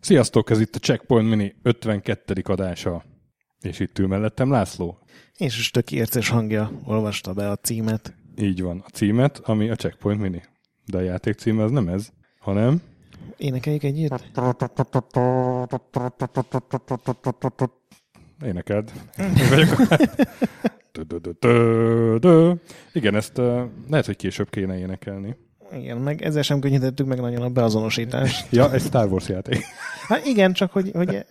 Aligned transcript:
Sziasztok, 0.00 0.50
ez 0.50 0.60
itt 0.60 0.74
a 0.74 0.78
Checkpoint 0.78 1.28
Mini 1.28 1.54
52. 1.62 2.42
adása. 2.44 3.04
És 3.60 3.80
itt 3.80 3.98
ül 3.98 4.06
mellettem 4.06 4.50
László. 4.50 4.98
És 5.36 5.58
is 5.58 5.70
tök 5.70 5.92
érces 5.92 6.28
hangja 6.28 6.70
olvasta 6.84 7.32
be 7.32 7.50
a 7.50 7.56
címet. 7.56 8.14
Így 8.36 8.62
van, 8.62 8.82
a 8.86 8.90
címet, 8.90 9.38
ami 9.38 9.70
a 9.70 9.76
Checkpoint 9.76 10.20
Mini. 10.20 10.42
De 10.84 10.98
a 10.98 11.00
játék 11.00 11.34
címe 11.34 11.62
az 11.62 11.70
nem 11.70 11.88
ez, 11.88 12.08
hanem... 12.38 12.82
Énekeljük 13.36 13.82
együtt? 13.82 14.30
Énekeld. 18.44 18.92
Én 19.18 19.48
vagyok. 19.50 19.76
Igen, 22.92 23.14
ezt 23.14 23.36
lehet, 23.88 24.06
hogy 24.06 24.16
később 24.16 24.50
kéne 24.50 24.78
énekelni. 24.78 25.36
Igen, 25.72 25.96
meg 25.96 26.22
ezzel 26.22 26.42
sem 26.42 26.60
könnyítettük 26.60 27.06
meg 27.06 27.20
nagyon 27.20 27.42
a 27.42 27.48
beazonosítást. 27.48 28.52
Ja, 28.52 28.72
egy 28.72 28.82
Star 28.82 29.08
Wars 29.12 29.28
játék. 29.28 29.64
Hát 30.08 30.26
igen, 30.26 30.52
csak 30.52 30.72
hogy, 30.72 30.90
hogy 30.92 31.26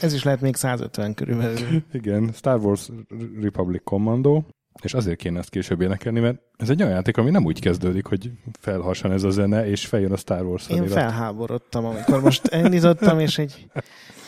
ez 0.00 0.14
is 0.14 0.22
lehet 0.22 0.40
még 0.40 0.56
150 0.56 1.14
körülbelül. 1.14 1.82
Igen, 1.92 2.30
Star 2.34 2.60
Wars 2.60 2.88
Republic 3.40 3.82
Commando, 3.84 4.42
és 4.84 4.94
azért 4.94 5.18
kéne 5.18 5.38
ezt 5.38 5.50
később 5.50 5.80
énekelni, 5.80 6.20
mert 6.20 6.40
ez 6.56 6.70
egy 6.70 6.82
olyan 6.82 6.94
játék, 6.94 7.16
ami 7.16 7.30
nem 7.30 7.44
úgy 7.44 7.60
kezdődik, 7.60 8.06
hogy 8.06 8.30
felhasan 8.60 9.12
ez 9.12 9.22
a 9.22 9.30
zene, 9.30 9.66
és 9.66 9.86
feljön 9.86 10.12
a 10.12 10.16
Star 10.16 10.42
Wars 10.42 10.68
Én 10.68 10.76
felirat. 10.76 10.98
felháborodtam, 10.98 11.84
amikor 11.84 12.20
most 12.22 12.46
elindítottam, 12.46 13.18
és 13.18 13.38
egy 13.38 13.66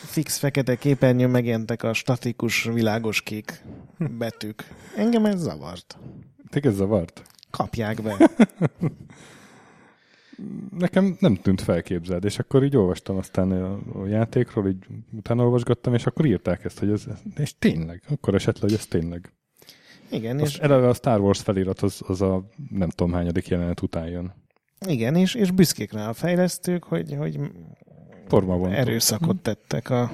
fix 0.04 0.38
fekete 0.38 0.76
képernyőn 0.76 1.30
megjelentek 1.30 1.82
a 1.82 1.92
statikus, 1.92 2.64
világos 2.64 3.22
kék 3.22 3.62
betűk. 4.18 4.64
Engem 4.96 5.24
ez 5.24 5.40
zavart. 5.40 5.98
Téged 6.50 6.74
zavart? 6.74 7.22
Kapják 7.50 8.02
be. 8.02 8.30
Nekem 10.78 11.16
nem 11.20 11.34
tűnt 11.34 11.60
felképzeld, 11.60 12.24
és 12.24 12.38
akkor 12.38 12.64
így 12.64 12.76
olvastam 12.76 13.16
aztán 13.16 13.52
a, 13.52 13.78
a 14.02 14.06
játékról, 14.06 14.68
így 14.68 14.86
utána 15.12 15.44
olvasgattam, 15.44 15.94
és 15.94 16.06
akkor 16.06 16.24
írták 16.24 16.64
ezt, 16.64 16.78
hogy 16.78 16.90
ez, 16.90 17.04
és 17.36 17.58
tényleg, 17.58 18.02
akkor 18.08 18.34
esett 18.34 18.54
le, 18.54 18.60
hogy 18.60 18.72
ez 18.72 18.86
tényleg. 18.86 19.32
Igen, 20.12 20.38
És 20.38 20.48
és, 20.48 20.58
eleve 20.58 20.88
a 20.88 20.94
Star 20.94 21.20
Wars 21.20 21.40
felirat 21.40 21.80
az, 21.80 22.00
az 22.06 22.22
a 22.22 22.44
nem 22.70 22.88
tudom 22.88 23.12
hányadik 23.12 23.48
jelenet 23.48 23.82
után 23.82 24.06
jön. 24.08 24.32
igen, 24.86 25.16
és, 25.16 25.34
és 25.34 25.50
büszkék 25.50 25.92
rá 25.92 26.08
a 26.08 26.12
fejlesztők, 26.12 26.84
hogy, 26.84 27.14
hogy 27.18 27.38
Forma 28.28 28.70
erőszakot 28.70 29.36
tettek 29.36 29.90
a 29.90 30.10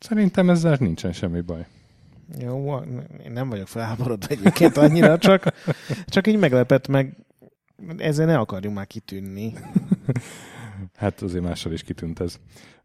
Szerintem 0.00 0.50
ezzel 0.50 0.76
nincsen 0.80 1.12
semmi 1.12 1.40
baj. 1.40 1.66
Jó, 2.38 2.76
én 3.24 3.32
nem 3.32 3.48
vagyok 3.48 3.68
felháborodva 3.68 4.26
egyébként 4.28 4.76
annyira, 4.76 5.18
csak, 5.18 5.52
csak 6.06 6.26
így 6.26 6.38
meglepett 6.38 6.88
meg. 6.88 7.16
Ezzel 7.96 8.26
ne 8.26 8.38
akarjunk 8.38 8.76
már 8.76 8.86
kitűnni. 8.86 9.52
Hát 10.96 11.22
azért 11.22 11.44
mással 11.44 11.72
is 11.72 11.82
kitűnt 11.82 12.20
ez. 12.20 12.38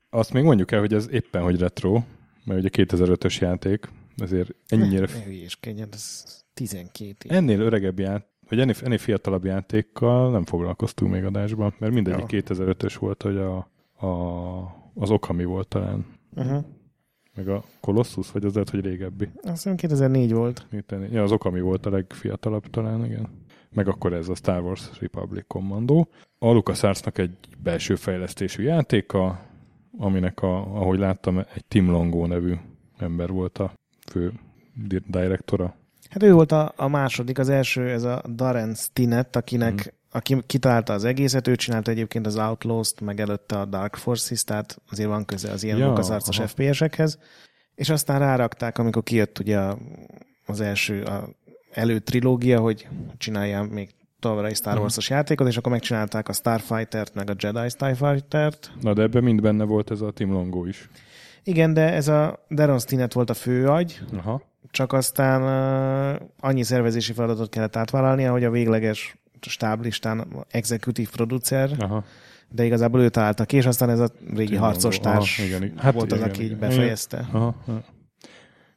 Azt 0.09 0.33
még 0.33 0.43
mondjuk 0.43 0.71
el, 0.71 0.79
hogy 0.79 0.93
ez 0.93 1.07
éppen 1.11 1.41
hogy 1.41 1.59
retro, 1.59 2.03
mert 2.43 2.59
ugye 2.59 2.69
2005-ös 2.71 3.39
játék, 3.39 3.89
ezért 4.17 4.55
ennyire, 4.67 5.07
hülyéskedjen, 5.25 5.87
ez 5.91 6.23
12 6.53 7.07
év. 7.07 7.31
ennél 7.31 7.59
öregebb 7.59 7.99
játék, 7.99 8.27
vagy 8.49 8.59
ennél, 8.59 8.75
ennél 8.83 8.97
fiatalabb 8.97 9.45
játékkal 9.45 10.31
nem 10.31 10.45
foglalkoztunk 10.45 11.11
még 11.11 11.23
adásban, 11.23 11.73
mert 11.79 11.93
mindegyik 11.93 12.31
Ja. 12.31 12.41
2005-ös 12.41 12.95
volt, 12.99 13.21
hogy 13.21 13.37
a, 13.37 13.55
a, 14.05 14.11
az 14.93 15.09
Okami 15.09 15.43
volt 15.43 15.67
talán, 15.67 16.05
Uh-huh. 16.35 16.63
meg 17.35 17.47
a 17.47 17.63
Colossus, 17.79 18.31
vagy 18.31 18.45
az 18.45 18.53
lehet, 18.53 18.69
hogy 18.69 18.79
régebbi. 18.85 19.29
Azt 19.35 19.51
hiszem 19.51 19.75
2004 19.75 20.33
volt. 20.33 20.67
Ja, 21.11 21.23
az 21.23 21.31
Okami 21.31 21.61
volt 21.61 21.85
a 21.85 21.89
legfiatalabb 21.89 22.69
talán, 22.69 23.05
igen. 23.05 23.27
Meg 23.71 23.87
akkor 23.87 24.13
ez 24.13 24.29
a 24.29 24.35
Star 24.35 24.61
Wars 24.63 24.99
Republic 24.99 25.43
Commando. 25.47 26.05
A 26.39 26.51
LucasArtsnak 26.51 27.17
egy 27.17 27.37
belső 27.63 27.95
fejlesztésű 27.95 28.63
játéka, 28.63 29.45
aminek, 29.97 30.41
a, 30.41 30.57
ahogy 30.57 30.99
láttam, 30.99 31.37
egy 31.37 31.65
Tim 31.67 31.89
Longo 31.89 32.25
nevű 32.25 32.53
ember 32.97 33.29
volt 33.29 33.57
a 33.57 33.73
fő 34.13 34.31
di- 34.87 35.03
direktora. 35.07 35.75
Hát 36.09 36.23
ő 36.23 36.33
volt 36.33 36.51
a, 36.51 36.73
a 36.75 36.87
második, 36.87 37.39
az 37.39 37.49
első, 37.49 37.89
ez 37.89 38.03
a 38.03 38.21
Darren 38.35 38.73
Stinnett, 38.75 39.35
akinek, 39.35 39.73
Mhm. 39.73 39.81
aki 40.11 40.37
kitalálta 40.45 40.93
az 40.93 41.03
egészet, 41.03 41.47
ő 41.47 41.55
csinálta 41.55 41.91
egyébként 41.91 42.25
az 42.25 42.35
Outlaws-t, 42.37 43.01
meg 43.01 43.19
előtte 43.19 43.59
a 43.59 43.65
Dark 43.65 43.95
Forces, 43.95 44.43
tehát 44.43 44.81
azért 44.91 45.09
van 45.09 45.25
köze 45.25 45.51
az 45.51 45.63
ilyen 45.63 45.77
Ja, 45.77 45.93
aha. 45.93 46.19
FPS-ekhez. 46.47 47.17
És 47.75 47.89
aztán 47.89 48.19
rárakták, 48.19 48.77
amikor 48.77 49.03
kijött 49.03 49.39
ugye 49.39 49.59
az 50.45 50.61
első 50.61 51.03
a 51.03 51.29
előtrilógia, 51.71 52.59
hogy 52.59 52.87
csináljál 53.17 53.63
még 53.63 53.89
továbbra 54.19 54.49
is 54.49 54.57
Star 54.57 54.73
Mhm. 54.73 54.81
Wars-os 54.81 55.09
játékot, 55.09 55.47
és 55.47 55.57
akkor 55.57 55.71
megcsinálták 55.71 56.27
a 56.29 56.33
Starfighter-t, 56.33 57.13
meg 57.15 57.29
a 57.29 57.35
Jedi 57.37 57.69
Starfighter-t. 57.69 58.71
Na 58.81 58.93
de 58.93 59.01
ebben 59.01 59.23
mind 59.23 59.41
benne 59.41 59.63
volt 59.63 59.91
ez 59.91 60.01
a 60.01 60.11
Tim 60.11 60.31
Longo 60.31 60.65
is. 60.65 60.89
Igen, 61.43 61.73
de 61.73 61.93
ez 61.93 62.07
a 62.07 62.45
Darren 62.49 62.79
Stinnett 62.79 63.13
volt 63.13 63.29
a 63.29 63.33
főagy, 63.33 64.01
Aha. 64.17 64.41
csak 64.71 64.93
aztán 64.93 65.41
uh, 65.41 66.27
annyi 66.39 66.63
szervezési 66.63 67.13
feladatot 67.13 67.49
kellett 67.49 67.75
átvállalnia, 67.75 68.31
hogy 68.31 68.43
a 68.43 68.49
végleges 68.51 69.15
stáblistán 69.41 70.27
executive 70.49 71.09
producer, 71.11 71.71
Aha. 71.79 72.03
de 72.49 72.65
igazából 72.65 73.01
ő 73.01 73.09
találta 73.09 73.45
ki, 73.45 73.57
és 73.57 73.65
aztán 73.65 73.89
ez 73.89 73.99
a 73.99 74.09
régi 74.35 74.49
Tim 74.51 74.59
harcos 74.59 74.95
Longo. 74.95 75.09
társ 75.09 75.37
Aha, 75.37 75.47
igen, 75.47 75.63
igen. 75.63 75.75
hát 75.75 75.83
Hát 75.83 75.93
volt 75.93 76.11
az, 76.11 76.17
igen, 76.17 76.29
aki 76.29 76.43
igen. 76.43 76.59
befejezte. 76.59 77.27
Aha. 77.31 77.55
aha. 77.67 77.81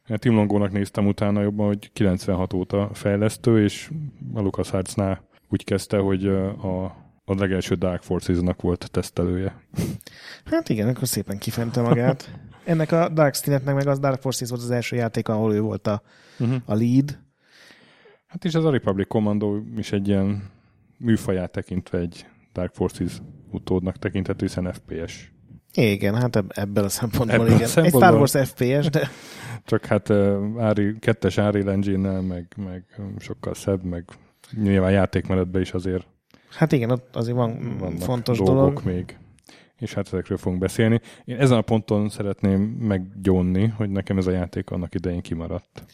Hát 0.05 0.21
Tim 0.21 0.35
Longónak 0.35 0.73
néztem 0.73 1.07
utána 1.07 1.43
jobban, 1.43 1.67
hogy 1.67 1.93
96 1.93 2.53
óta 2.53 2.91
fejlesztő, 2.93 3.63
és 3.65 3.91
a 4.35 4.41
LucasArtsnál 4.41 5.25
úgy 5.49 5.65
kezdte, 5.65 5.99
hogy 5.99 6.27
a, 6.27 6.85
a 7.29 7.35
legelső 7.35 7.75
Dark 7.75 8.03
Forces-nak 8.03 8.61
volt 8.63 8.89
tesztelője. 8.91 9.61
Hát 10.45 10.69
igen, 10.69 10.89
akkor 10.89 11.09
szépen 11.09 11.39
kifente 11.39 11.81
magát. 11.81 12.31
Ennek 12.65 12.93
a 12.93 13.09
Dark 13.09 13.35
Stinnetnek 13.35 13.75
meg 13.75 13.87
az 13.87 13.99
Dark 13.99 14.21
Forces 14.21 14.49
volt 14.49 14.61
az 14.63 14.71
első 14.71 14.97
játék, 14.97 15.29
ahol 15.29 15.55
ő 15.55 15.61
volt 15.61 15.87
a, 15.87 16.03
Uh-huh. 16.39 16.57
a 16.65 16.75
lead. 16.75 17.19
Hát 18.27 18.45
és 18.45 18.55
ez 18.55 18.65
a 18.65 18.71
Republic 18.71 19.09
Commando 19.09 19.57
is 19.77 19.93
egy 19.93 20.09
ilyen 20.09 20.51
műfaját 20.99 21.51
tekintve 21.51 21.99
egy 21.99 22.27
Dark 22.53 22.75
Forces 22.75 23.23
utódnak 23.51 23.97
tekinthető, 23.99 24.47
hiszen 24.47 24.73
FPS. 24.73 25.33
Igen, 25.75 26.15
hát 26.15 26.37
ebb, 26.37 26.51
ebből 26.55 26.85
a 26.85 26.89
szempontból 26.89 27.35
Ebből 27.35 27.47
a 27.47 27.51
igen. 27.51 27.63
Egy 27.63 27.69
szempontból- 27.69 28.27
Star 28.27 28.43
Wars 28.43 28.51
FPS, 28.51 28.91
de 28.91 29.09
Csak 29.65 29.85
hát 29.85 30.09
uh, 30.09 30.45
Ári, 30.59 30.99
kettes 30.99 31.37
Unreal 31.37 31.71
engine 31.71 32.21
meg, 32.21 32.47
meg 32.57 33.01
sokkal 33.19 33.55
szebb, 33.55 33.83
meg 33.85 34.05
nyilván 34.63 34.91
játékmenetben 34.93 35.61
is 35.63 35.73
azért 35.73 36.07
hát 36.57 36.73
igen, 36.73 36.91
ott 36.91 37.17
azért 37.17 37.37
van 37.37 37.77
vannak 37.79 38.01
fontos 38.01 38.39
dolgok 38.39 38.57
dolog. 38.57 38.83
még. 38.85 39.19
És 39.79 39.95
hát 39.95 40.07
ezekről 40.07 40.39
fogunk 40.39 40.61
beszélni. 40.61 41.01
Én 41.25 41.37
ezen 41.37 41.59
a 41.59 41.61
ponton 41.61 42.09
szeretném 42.09 42.61
meggyónni, 42.61 43.67
hogy 43.67 43.91
nekem 43.91 44.19
ez 44.19 44.27
a 44.27 44.31
játék 44.31 44.71
annak 44.71 44.95
idején 44.95 45.21
kimaradt. 45.21 45.85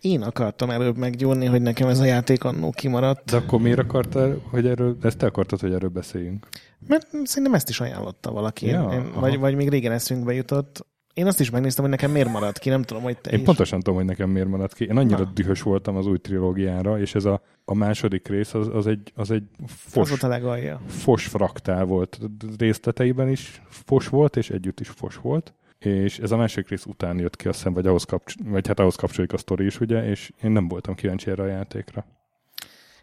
Én 0.00 0.22
akartam 0.22 0.70
előbb 0.70 0.96
meggyónni, 0.96 1.46
hogy 1.46 1.62
nekem 1.62 1.88
ez 1.88 2.00
a 2.00 2.04
játék 2.04 2.44
annó 2.44 2.70
kimaradt. 2.70 3.30
De 3.30 3.36
akkor 3.36 3.60
miért 3.60 3.78
akartál, 3.78 4.40
hogy 4.50 4.66
erről, 4.66 4.96
ezt 5.02 5.18
te 5.18 5.26
akartad, 5.26 5.60
hogy 5.60 5.72
erről 5.72 5.88
beszéljünk? 5.90 6.48
Mert 6.86 7.08
szerintem 7.24 7.54
ezt 7.54 7.68
is 7.68 7.80
ajánlotta 7.80 8.32
valaki. 8.32 8.66
Ja, 8.66 8.90
Én, 8.92 9.12
vagy, 9.20 9.38
vagy 9.38 9.54
még 9.54 9.68
régen 9.68 9.92
eszünkbe 9.92 10.32
jutott. 10.32 10.86
Én 11.14 11.26
azt 11.26 11.40
is 11.40 11.50
megnéztem, 11.50 11.82
hogy 11.84 11.92
nekem 11.92 12.10
miért 12.10 12.28
maradt 12.32 12.58
ki, 12.58 12.68
nem 12.68 12.82
tudom, 12.82 13.02
hogy 13.02 13.18
te 13.18 13.30
Én 13.30 13.38
is. 13.38 13.44
pontosan 13.44 13.78
tudom, 13.78 13.94
hogy 13.94 14.04
nekem 14.04 14.30
miért 14.30 14.48
maradt 14.48 14.74
ki. 14.74 14.84
Én 14.84 14.96
annyira 14.96 15.18
Na. 15.18 15.30
dühös 15.34 15.62
voltam 15.62 15.96
az 15.96 16.06
új 16.06 16.18
trilógiára, 16.18 17.00
és 17.00 17.14
ez 17.14 17.24
a, 17.24 17.42
a 17.64 17.74
második 17.74 18.28
rész 18.28 18.54
az, 18.54 18.68
az 18.68 18.86
egy, 18.86 19.12
az 19.14 19.30
egy 19.30 19.42
Az 19.64 19.70
fos, 19.70 20.08
volt 20.08 20.22
a 20.22 20.80
fos 20.86 21.26
fraktál 21.26 21.84
volt. 21.84 22.18
Részleteiben 22.58 23.28
is 23.30 23.62
fos 23.68 24.08
volt, 24.08 24.36
és 24.36 24.50
együtt 24.50 24.80
is 24.80 24.88
fos 24.88 25.16
volt. 25.16 25.52
És 25.78 26.18
ez 26.18 26.30
a 26.30 26.36
második 26.36 26.68
rész 26.68 26.84
után 26.84 27.18
jött 27.18 27.36
ki, 27.36 27.48
azt 27.48 27.56
hiszem, 27.56 27.72
vagy, 27.72 27.86
ahhoz 27.86 28.04
kapcs- 28.04 28.38
vagy 28.44 28.66
hát 28.66 28.78
ahhoz 28.80 28.94
kapcsolódik 28.96 29.34
a 29.34 29.38
sztori 29.38 29.64
is, 29.64 29.80
ugye, 29.80 30.08
és 30.08 30.32
én 30.42 30.50
nem 30.50 30.68
voltam 30.68 30.94
kíváncsi 30.94 31.30
erre 31.30 31.42
a 31.42 31.46
játékra. 31.46 32.04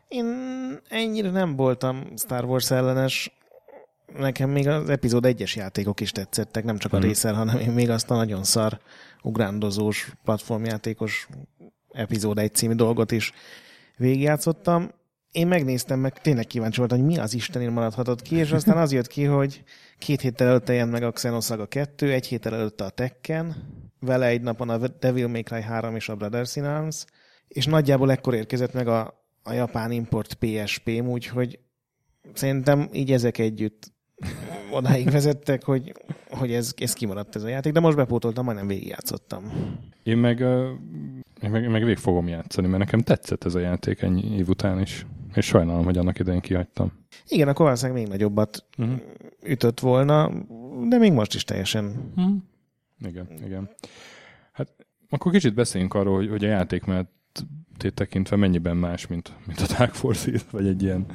Én 0.07 0.25
ennyire 0.89 1.29
nem 1.29 1.55
voltam 1.55 2.03
Star 2.17 2.45
Wars 2.45 2.71
ellenes. 2.71 3.31
Nekem 4.17 4.49
még 4.49 4.67
az 4.67 4.89
epizód 4.89 5.25
egyes 5.25 5.55
játékok 5.55 5.99
is 5.99 6.11
tetszettek, 6.11 6.63
nem 6.63 6.77
csak 6.77 6.93
a 6.93 6.97
Mhm. 6.97 7.05
részel, 7.05 7.33
hanem 7.33 7.57
én 7.57 7.71
még 7.71 7.89
azt 7.89 8.11
a 8.11 8.15
nagyon 8.15 8.43
szar 8.43 8.79
ugrándozós, 9.21 10.11
platformjátékos 10.23 11.27
epizód 11.91 12.37
egy 12.37 12.53
című 12.53 12.73
dolgot 12.73 13.11
is 13.11 13.31
végigjátszottam. 13.97 14.91
Én 15.31 15.47
megnéztem, 15.47 15.99
meg 15.99 16.21
tényleg 16.21 16.47
kíváncsi 16.47 16.77
voltam, 16.79 16.97
hogy 16.97 17.07
mi 17.07 17.17
az 17.17 17.33
Istenért 17.33 17.71
maradhatott 17.71 18.21
ki, 18.21 18.35
és 18.35 18.51
aztán 18.51 18.77
az 18.77 18.91
jött 18.91 19.07
ki, 19.07 19.23
hogy 19.23 19.63
két 19.99 20.21
héttel 20.21 20.47
előtte 20.47 20.73
jelent 20.73 20.91
meg 20.91 21.03
a 21.03 21.11
Xenosaga 21.11 21.65
2, 21.65 22.11
egy 22.11 22.27
héttel 22.27 22.53
előtte 22.53 22.83
a 22.83 22.89
Tekken, 22.89 23.55
vele 23.99 24.25
egy 24.25 24.41
napon 24.41 24.69
a 24.69 24.87
Devil 24.87 25.27
May 25.27 25.43
Cry 25.43 25.61
3 25.61 25.95
és 25.95 26.09
a 26.09 26.15
Brothers 26.15 26.55
in 26.55 26.63
Arms, 26.63 27.05
és 27.47 27.65
nagyjából 27.65 28.11
ekkor 28.11 28.33
érkezett 28.33 28.73
meg 28.73 28.87
a, 28.87 29.23
a 29.43 29.53
japán 29.53 29.91
import 29.91 30.33
PSP-m, 30.33 31.07
úgyhogy 31.07 31.59
szerintem 32.33 32.89
így 32.91 33.11
ezek 33.11 33.37
együtt 33.37 33.90
odáig 34.71 35.09
vezettek, 35.09 35.63
hogy, 35.63 35.93
hogy 36.29 36.51
ez, 36.51 36.73
ez 36.77 36.93
kimaradt 36.93 37.35
ez 37.35 37.43
a 37.43 37.47
játék, 37.47 37.73
de 37.73 37.79
most 37.79 37.95
bepótoltam, 37.95 38.45
majdnem 38.45 38.67
végigjátszottam. 38.67 39.51
Én 40.03 40.17
meg, 40.17 40.39
én 41.41 41.49
meg, 41.49 41.69
meg 41.69 41.81
végig 41.83 41.97
fogom 41.97 42.27
játszani, 42.27 42.67
mert 42.67 42.79
nekem 42.79 43.01
tetszett 43.01 43.43
ez 43.43 43.55
a 43.55 43.59
játék 43.59 44.01
ennyi 44.01 44.35
év 44.35 44.49
után 44.49 44.79
is. 44.81 45.05
És 45.33 45.45
sajnálom, 45.45 45.83
hogy 45.83 45.97
annak 45.97 46.19
idején 46.19 46.41
kihagytam. 46.41 46.91
Igen, 47.27 47.47
akkor 47.47 47.65
valószínűleg 47.65 48.01
még 48.01 48.11
nagyobbat 48.11 48.65
uh-huh. 48.77 48.99
ütött 49.43 49.79
volna, 49.79 50.31
de 50.89 50.97
még 50.97 51.11
most 51.11 51.33
is 51.33 51.43
teljesen. 51.43 52.11
Uh-huh. 52.15 52.33
Igen, 53.07 53.27
igen. 53.45 53.69
Hát 54.51 54.75
akkor 55.09 55.31
kicsit 55.31 55.53
beszéljünk 55.53 55.93
arról, 55.93 56.15
hogy, 56.15 56.29
hogy 56.29 56.45
a 56.45 56.47
játék 56.47 56.83
mert 56.83 57.09
tekintve 57.89 58.35
mennyiben 58.35 58.77
más, 58.77 59.07
mint, 59.07 59.31
mint 59.45 59.59
a 59.59 59.65
Dark 59.77 59.93
Forces, 59.93 60.41
vagy 60.51 60.67
egy 60.67 60.83
ilyen 60.83 61.05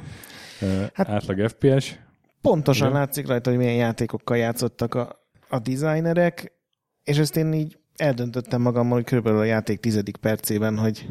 uh, 0.61 0.85
hát, 0.93 1.09
átlag 1.09 1.49
FPS. 1.49 1.99
Pontosan 2.47 2.87
igen. 2.87 2.99
látszik 2.99 3.27
rajta, 3.27 3.49
hogy 3.49 3.59
milyen 3.59 3.75
játékokkal 3.75 4.37
játszottak 4.37 4.95
a, 4.95 5.29
a 5.49 5.59
designerek, 5.59 6.51
és 7.03 7.17
ezt 7.17 7.37
én 7.37 7.53
így 7.53 7.77
eldöntöttem 7.95 8.61
magammal, 8.61 8.93
hogy 8.93 9.05
körülbelül 9.05 9.39
a 9.39 9.43
játék 9.43 9.79
tizedik 9.79 10.17
percében, 10.17 10.77
hogy 10.77 11.09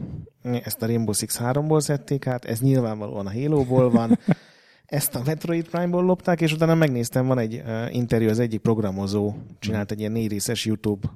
ezt 0.62 0.82
a 0.82 0.86
Rainbow 0.86 1.12
Six 1.12 1.40
3-ból 1.42 1.80
szedték 1.80 2.24
hát, 2.24 2.44
ez 2.44 2.60
nyilvánvalóan 2.60 3.26
a 3.26 3.32
Halo-ból 3.32 3.90
van, 3.90 4.18
ezt 4.86 5.14
a 5.14 5.22
Metroid 5.24 5.68
Prime-ból 5.68 6.04
lopták, 6.04 6.40
és 6.40 6.52
utána 6.52 6.74
megnéztem, 6.74 7.26
van 7.26 7.38
egy 7.38 7.54
uh, 7.54 7.94
interjú, 7.94 8.28
az 8.28 8.38
egyik 8.38 8.60
programozó 8.60 9.34
csinált 9.58 9.90
egy 9.90 9.98
ilyen 9.98 10.12
négy 10.12 10.30
részes 10.30 10.64
YouTube 10.64 11.08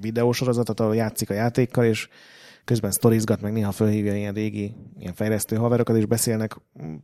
videósorozatot, 0.00 0.80
ahol 0.80 0.94
játszik 0.94 1.30
a 1.30 1.34
játékkal, 1.34 1.84
és 1.84 2.08
közben 2.68 2.90
sztorizgat, 2.90 3.40
meg 3.40 3.52
néha 3.52 3.72
fölhívja 3.72 4.16
ilyen 4.16 4.34
régi, 4.34 4.74
ilyen 4.98 5.14
fejlesztő 5.14 5.56
haverokat, 5.56 5.96
és 5.96 6.06
beszélnek 6.06 6.56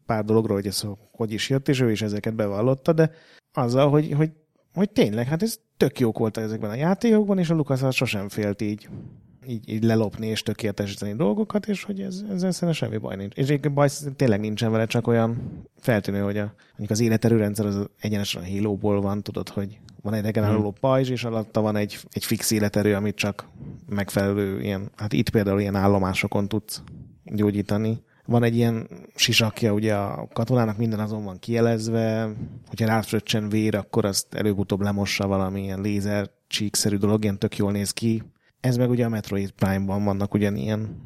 pár 0.07 0.25
dologról, 0.25 0.57
hogy 0.57 0.67
ez 0.67 0.83
hogy 1.11 1.33
is 1.33 1.49
jött, 1.49 1.69
és 1.69 1.81
ő 1.81 1.91
is 1.91 2.03
ezeket 2.03 2.35
bevallotta, 2.35 2.93
de 2.93 3.11
azzal, 3.53 3.91
hogy, 3.91 4.13
hogy 4.13 4.31
hogy 4.75 4.91
tényleg, 4.91 5.27
hát 5.27 5.43
ez 5.43 5.59
tök 5.77 5.99
jók 5.99 6.19
volt 6.19 6.37
ezekben 6.37 6.71
a 6.71 6.75
játékokban, 6.75 7.39
és 7.39 7.51
a 7.51 7.55
Lucas 7.55 7.97
sosem 7.97 8.29
félt 8.29 8.63
így, 8.63 8.89
így, 9.47 9.69
így 9.69 9.85
lelopni 9.85 10.27
és 10.27 10.43
tökéletesíteni 10.43 11.15
dolgokat, 11.15 11.67
és 11.67 11.85
hogy 11.85 12.01
ez, 12.01 12.25
ezzel 12.31 12.51
szerintem 12.51 12.73
semmi 12.73 12.97
baj 12.97 13.17
nincs. 13.17 13.35
És 13.35 13.49
egy 13.49 13.73
baj 13.73 13.89
tényleg 14.17 14.41
nincsen 14.41 14.71
vele, 14.71 14.87
csak 14.87 15.07
olyan 15.07 15.63
feltűnő, 15.77 16.21
hogy 16.21 16.39
a, 16.39 16.55
mondjuk 16.69 16.91
az 16.91 17.01
életerőrendszer 17.01 17.67
az 17.67 17.89
egyenesen 18.01 18.43
a 18.43 18.47
halo 18.47 19.01
van, 19.01 19.23
tudod, 19.23 19.49
hogy 19.49 19.79
van 20.05 20.15
egy 20.15 20.23
regeneráló 20.23 20.61
hmm. 20.61 20.81
pajzs, 20.81 21.11
és 21.11 21.25
alatta 21.25 21.61
van 21.61 21.77
egy, 21.77 21.99
egy 22.11 22.25
fix 22.25 22.51
életerő, 22.51 22.95
amit 22.95 23.17
csak 23.17 23.49
megfelelő 23.89 24.61
ilyen, 24.61 24.91
hát 24.97 25.13
itt 25.13 25.31
például 25.31 25.61
ilyen 25.61 25.75
állomásokon 25.75 26.49
tudsz 26.49 26.83
gyógyítani 27.25 28.03
van 28.27 28.43
egy 28.43 28.57
ilyen 28.57 28.89
sisakja, 29.15 29.73
ugye 29.73 29.95
a 29.95 30.29
katonának 30.33 30.77
minden 30.77 31.01
azon 31.01 31.25
van 31.25 31.39
kielezve, 31.39 32.33
hogyha 32.67 32.87
ráfröccsen 32.87 33.49
vér, 33.49 33.75
akkor 33.75 34.05
azt 34.05 34.35
előbb-utóbb 34.35 34.81
lemossa 34.81 35.27
valami 35.27 35.63
ilyen 35.63 35.81
lézer 35.81 36.31
csíkszerű 36.47 36.97
dolog, 36.97 37.23
ilyen 37.23 37.39
tök 37.39 37.57
jól 37.57 37.73
néz 37.73 37.91
ki. 37.91 38.23
Ez 38.61 38.77
meg 38.77 38.91
ugye 38.91 39.05
a 39.05 39.09
Metroid 39.09 39.51
Prime-ban 39.51 40.05
vannak 40.05 40.35
ugyanilyen 40.35 41.03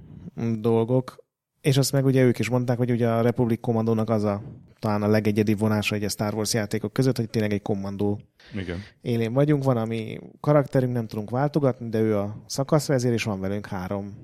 dolgok, 0.59 1.25
és 1.61 1.77
azt 1.77 1.93
meg 1.93 2.05
ugye 2.05 2.23
ők 2.23 2.39
is 2.39 2.49
mondták, 2.49 2.77
hogy 2.77 2.91
ugye 2.91 3.09
a 3.09 3.21
Republic 3.21 3.61
Commandónak 3.61 4.11
az 4.11 4.25
a 4.25 4.43
talán 4.79 5.03
a 5.03 5.09
legegyedibb 5.09 5.59
vonása 5.59 5.95
egy 5.95 6.05
a 6.05 6.09
Star 6.09 6.35
Wars 6.35 6.55
játékok 6.55 6.93
között, 6.93 7.17
hogy 7.17 7.31
tényleg 7.31 7.53
egy 7.53 7.63
kommandó 7.63 8.21
Igen. 8.55 8.79
élén 9.01 9.33
vagyunk, 9.33 9.65
van 9.65 9.77
ami 9.77 10.19
karakterünk, 10.41 10.93
nem 10.93 11.07
tudunk 11.07 11.31
váltogatni, 11.31 11.89
de 11.89 12.01
ő 12.01 12.17
a 12.17 12.43
szakaszvezér, 12.47 13.13
és 13.13 13.23
van 13.23 13.41
velünk 13.41 13.67
három. 13.67 14.15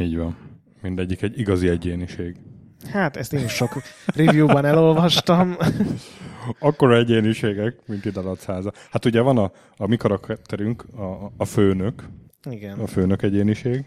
Így 0.00 0.16
van. 0.16 0.36
Mindegyik 0.82 1.22
egy 1.22 1.38
igazi 1.38 1.68
egyéniség. 1.68 2.36
Hát 2.86 3.16
ezt 3.16 3.32
én 3.32 3.44
is 3.44 3.52
sok 3.52 3.82
reviewban 4.06 4.64
elolvastam. 4.64 5.56
Akkor 6.58 6.92
egyéniségek, 6.92 7.86
mint 7.86 8.04
idalatszáza. 8.04 8.72
Hát 8.90 9.04
ugye 9.04 9.20
van 9.20 9.38
a, 9.38 9.52
a 9.76 9.86
mi 9.86 9.96
karakterünk, 9.96 10.84
a, 10.96 11.32
a 11.36 11.44
főnök. 11.44 12.08
Igen. 12.50 12.78
A 12.78 12.86
főnök 12.86 13.22
egyéniség. 13.22 13.84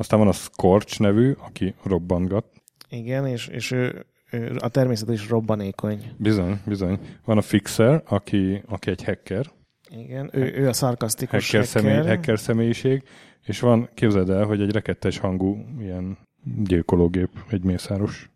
Aztán 0.00 0.18
van 0.18 0.28
a 0.28 0.32
Scorch 0.32 1.00
nevű, 1.00 1.32
aki 1.38 1.74
robbangat. 1.82 2.44
Igen, 2.88 3.26
és, 3.26 3.46
és 3.46 3.70
ő, 3.70 4.06
ő 4.30 4.56
a 4.58 4.68
természet 4.68 5.08
is 5.08 5.28
robbanékony. 5.28 6.12
Bizony, 6.16 6.60
bizony. 6.66 6.98
Van 7.24 7.38
a 7.38 7.42
Fixer, 7.42 8.02
aki, 8.06 8.62
aki 8.68 8.90
egy 8.90 9.04
hacker. 9.04 9.46
Igen, 9.90 10.30
ő, 10.32 10.52
ő 10.54 10.68
a 10.68 10.72
szarkasztikus 10.72 11.50
hacker. 11.50 11.66
Hacker, 11.66 11.82
személy, 11.82 12.06
hacker 12.06 12.38
személyiség. 12.38 13.02
És 13.44 13.60
van, 13.60 13.88
képzeld 13.94 14.30
el, 14.30 14.44
hogy 14.44 14.60
egy 14.60 14.72
rekettes 14.72 15.18
hangú 15.18 15.64
ilyen 15.80 16.18
gyilkológép, 16.62 17.30
egy 17.50 17.64
mészáros. 17.64 18.30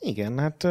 Igen, 0.00 0.38
hát 0.38 0.66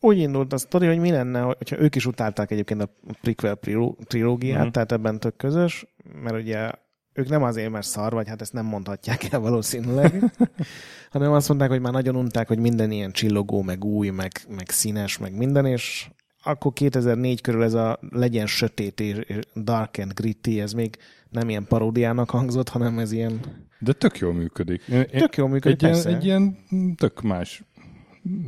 úgy 0.00 0.18
indult 0.18 0.52
a 0.52 0.58
sztori, 0.58 0.86
hogy 0.86 0.98
mi 0.98 1.10
lenne, 1.10 1.40
hogyha 1.40 1.78
ők 1.78 1.94
is 1.94 2.06
utálták 2.06 2.50
egyébként 2.50 2.82
a 2.82 2.90
prequel 3.20 3.58
trilógiát, 4.04 4.56
uh-huh. 4.56 4.72
tehát 4.72 4.92
ebben 4.92 5.18
tök 5.18 5.36
közös, 5.36 5.86
mert 6.22 6.36
ugye 6.36 6.70
ők 7.12 7.28
nem 7.28 7.42
azért, 7.42 7.70
mert 7.70 7.86
szar, 7.86 8.12
vagy 8.12 8.28
hát 8.28 8.40
ezt 8.40 8.52
nem 8.52 8.66
mondhatják 8.66 9.32
el 9.32 9.40
valószínűleg, 9.40 10.24
hanem 11.10 11.32
azt 11.32 11.48
mondták, 11.48 11.70
hogy 11.70 11.80
már 11.80 11.92
nagyon 11.92 12.16
unták, 12.16 12.48
hogy 12.48 12.58
minden 12.58 12.90
ilyen 12.90 13.12
csillogó, 13.12 13.62
meg 13.62 13.84
új, 13.84 14.08
meg, 14.08 14.32
meg 14.48 14.70
színes, 14.70 15.18
meg 15.18 15.36
minden, 15.36 15.66
és 15.66 16.10
akkor 16.42 16.72
2004 16.72 17.40
körül 17.40 17.62
ez 17.62 17.74
a 17.74 17.98
legyen 18.10 18.46
sötét 18.46 19.00
és 19.00 19.38
dark 19.54 19.98
and 19.98 20.12
gritty, 20.12 20.60
ez 20.60 20.72
még 20.72 20.96
nem 21.30 21.48
ilyen 21.48 21.66
paródiának 21.66 22.30
hangzott, 22.30 22.68
hanem 22.68 22.98
ez 22.98 23.12
ilyen... 23.12 23.40
De 23.78 23.92
tök 23.92 24.18
jól 24.18 24.32
működik. 24.32 24.84
Tök 25.10 25.36
jól 25.36 25.48
működik, 25.48 25.82
egy 25.82 25.94
ilyen, 25.94 26.06
egy 26.06 26.24
ilyen 26.24 26.58
tök 26.96 27.22
más 27.22 27.62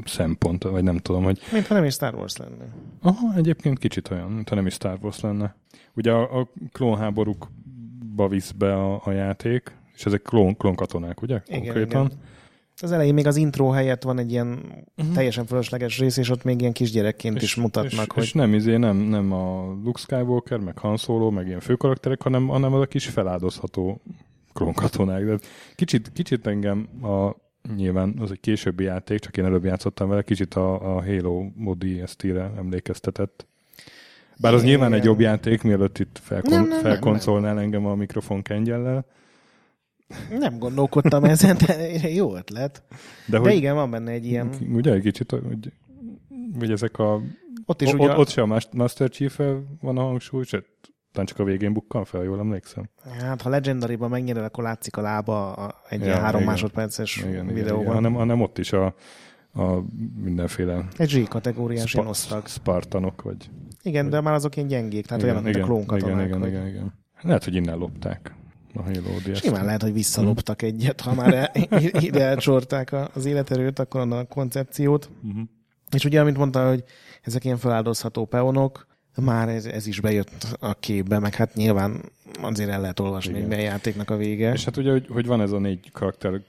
szempont, 0.05 0.63
vagy 0.63 0.83
nem 0.83 0.99
tudom, 0.99 1.25
hogy... 1.25 1.41
Mint 1.53 1.67
ha 1.67 1.75
nem 1.75 1.85
is 1.85 1.95
Star 1.95 2.15
Wars 2.15 2.37
lenne. 2.37 2.75
Aha, 3.03 3.35
egyébként 3.37 3.79
kicsit 3.79 4.11
olyan, 4.11 4.31
mint 4.31 4.49
ha 4.49 4.55
nem 4.55 4.67
is 4.67 4.75
Star 4.75 4.99
Wars 5.03 5.21
lenne. 5.21 5.57
Ugye 5.95 6.13
a, 6.13 6.39
a 6.41 6.51
klónháborúkba 8.21 8.29
visz 8.29 8.51
be 8.51 8.75
a, 8.75 9.01
a 9.05 9.11
játék, 9.11 9.73
és 9.95 10.07
ezek 10.07 10.23
klón, 10.23 10.57
klón 10.57 10.75
katonák, 10.75 11.23
ugye? 11.23 11.41
Igen, 11.47 11.61
Konkrétan. 11.61 12.07
Igen. 12.07 12.19
Az 12.83 12.93
elején 12.93 13.15
még 13.15 13.27
az 13.27 13.37
intro 13.37 13.69
helyett 13.69 14.03
van 14.03 14.19
egy 14.19 14.31
ilyen 14.31 14.49
uh-huh. 14.97 15.15
teljesen 15.15 15.47
fölösleges 15.47 15.99
rész, 15.99 16.17
és 16.17 16.31
ott 16.31 16.45
még 16.45 16.61
ilyen 16.61 16.73
kisgyerekként 16.73 17.37
és, 17.37 17.43
is 17.43 17.55
mutatnak. 17.55 18.07
És, 18.07 18.15
hogy... 18.15 18.23
és 18.23 18.33
nem, 18.33 18.55
izé, 18.55 18.77
nem, 18.77 18.97
nem 18.97 19.33
a 19.33 19.77
Luke 19.85 20.01
Skywalker, 20.01 20.59
meg 20.59 20.79
Han 20.79 20.97
Solo, 20.97 21.31
meg 21.31 21.47
ilyen 21.47 21.61
főkarakterek, 21.61 22.23
hanem, 22.23 22.47
hanem 22.49 22.75
az 22.75 22.81
a 22.81 22.87
kis 22.87 23.07
feláldozható 23.07 24.01
klónkatonák. 24.53 25.25
De 25.25 25.39
kicsit, 25.75 26.13
kicsit 26.13 26.47
engem 26.47 26.89
a 27.03 27.37
nyilván 27.77 28.15
az 28.21 28.31
egy 28.31 28.41
későbbi 28.41 28.85
játék, 28.85 29.19
csak 29.19 29.37
én 29.37 29.45
előbb 29.45 29.65
játszottam 29.65 30.09
vele, 30.09 30.23
kicsit 30.23 30.55
a, 30.55 30.97
a 30.97 31.03
Halo 31.05 31.45
modi 31.55 32.01
esztire 32.01 32.53
emlékeztetett. 32.57 33.47
Bár 34.41 34.55
az 34.55 34.63
Igen. 34.63 34.71
nyilván 34.73 34.93
egy 34.93 35.05
jobb 35.05 35.21
játék, 35.21 35.63
mielőtt 35.63 35.99
itt 35.99 36.21
felkon- 36.23 36.51
nem, 36.51 36.69
nem, 36.69 36.81
felkoncolnál 36.81 37.55
nem, 37.55 37.63
engem 37.63 37.87
a 37.87 37.95
mikrofon 37.95 38.43
kengyellel. 38.43 39.05
Nem 40.39 40.59
gondolkodtam 40.59 41.25
ezen, 41.25 41.57
de 41.67 42.09
jó 42.09 42.37
ötlet. 42.37 42.83
De, 42.89 42.97
de 43.27 43.39
hogy, 43.39 43.55
igen, 43.55 43.75
van 43.75 43.91
benne 43.91 44.11
egy 44.11 44.27
ilyen... 44.27 44.51
Ugye 44.73 44.93
egy 44.93 45.03
kicsit, 45.03 45.31
hogy, 45.31 45.73
hogy 46.59 46.71
ezek 46.71 46.99
a... 46.99 47.21
Ott 47.67 47.81
is 47.81 47.93
o, 47.93 47.97
ugye... 47.97 48.17
Ott, 48.17 48.29
sem 48.29 48.51
a 48.51 48.59
Master 48.73 49.09
chief 49.09 49.41
van 49.81 49.99
a 49.99 50.03
hangsúly, 50.03 50.45
se 50.45 50.63
talán 51.13 51.27
csak 51.27 51.39
a 51.39 51.45
végén 51.45 51.73
bukkan 51.73 52.05
fel, 52.05 52.23
jól 52.23 52.39
emlékszem. 52.39 52.89
Hát, 53.21 53.43
ha 53.43 53.49
Legendary-ban 53.49 54.11
megnyered, 54.11 54.45
akkor 54.45 54.65
látszik 54.65 54.97
a 54.97 55.01
lába 55.01 55.53
a 55.53 55.75
egy 55.89 56.01
ja, 56.01 56.07
ilyen 56.07 56.21
három 56.21 56.41
igen. 56.41 56.53
másodperces 56.53 57.17
igen, 57.17 57.47
videóban. 57.47 57.83
Igen, 57.83 57.95
hanem, 57.95 58.15
hanem 58.15 58.41
ott 58.41 58.59
is 58.59 58.73
a, 58.73 58.95
a 59.55 59.79
mindenféle... 60.23 60.89
Egy 60.97 61.09
Z-kategóriás 61.09 61.91
spa- 61.91 62.09
osztag. 62.09 62.47
Spartanok, 62.47 63.23
vagy... 63.23 63.51
Igen, 63.83 64.03
vagy... 64.03 64.13
de 64.13 64.21
már 64.21 64.35
azok 64.35 64.57
ilyen 64.57 64.69
gyengék, 64.69 65.07
tehát 65.07 65.23
igen, 65.23 65.35
olyan, 65.35 65.45
mint 65.45 65.57
a 65.57 65.67
klónkatonák. 65.67 66.27
Igen, 66.27 66.39
igen, 66.39 66.49
igen, 66.49 66.67
igen. 66.67 66.95
Lehet, 67.21 67.45
hogy 67.45 67.55
innen 67.55 67.79
lopták 67.79 68.35
a 68.75 68.83
Halo 68.83 69.19
DS. 69.25 69.41
Simán 69.41 69.65
lehet, 69.65 69.83
hogy 69.83 69.93
visszaloptak 69.93 70.63
egyet, 70.63 71.01
ha 71.01 71.15
már 71.15 71.35
e- 71.35 71.51
ide 71.93 72.25
elcsorták 72.25 72.95
az 73.15 73.25
életerőt, 73.25 73.79
akkor 73.79 74.13
a 74.13 74.25
koncepciót. 74.25 75.11
Uh-huh. 75.23 75.43
És 75.95 76.05
ugye, 76.05 76.21
amit 76.21 76.37
mondta, 76.37 76.69
hogy 76.69 76.85
ezek 77.23 77.45
ilyen 77.45 77.57
feláldozható 77.57 78.25
peonok, 78.25 78.87
már 79.17 79.49
ez, 79.49 79.65
ez 79.65 79.87
is 79.87 80.01
bejött 80.01 80.57
a 80.61 80.75
képbe, 80.75 81.19
meg 81.19 81.35
hát 81.35 81.55
nyilván 81.55 82.03
azért 82.41 82.71
el 82.71 82.81
lehet 82.81 83.01
olvasni, 83.01 83.37
Igen. 83.37 83.49
milyen 83.49 83.63
játéknak 83.63 84.11
a 84.11 84.17
vége. 84.17 84.53
És 84.53 84.65
hát 84.65 84.77
ugye, 84.77 84.91
hogy, 84.91 85.07
hogy 85.09 85.27
van 85.27 85.41
ez 85.41 85.53
a 85.53 85.59
négy 85.59 85.91
karakter 85.93 86.41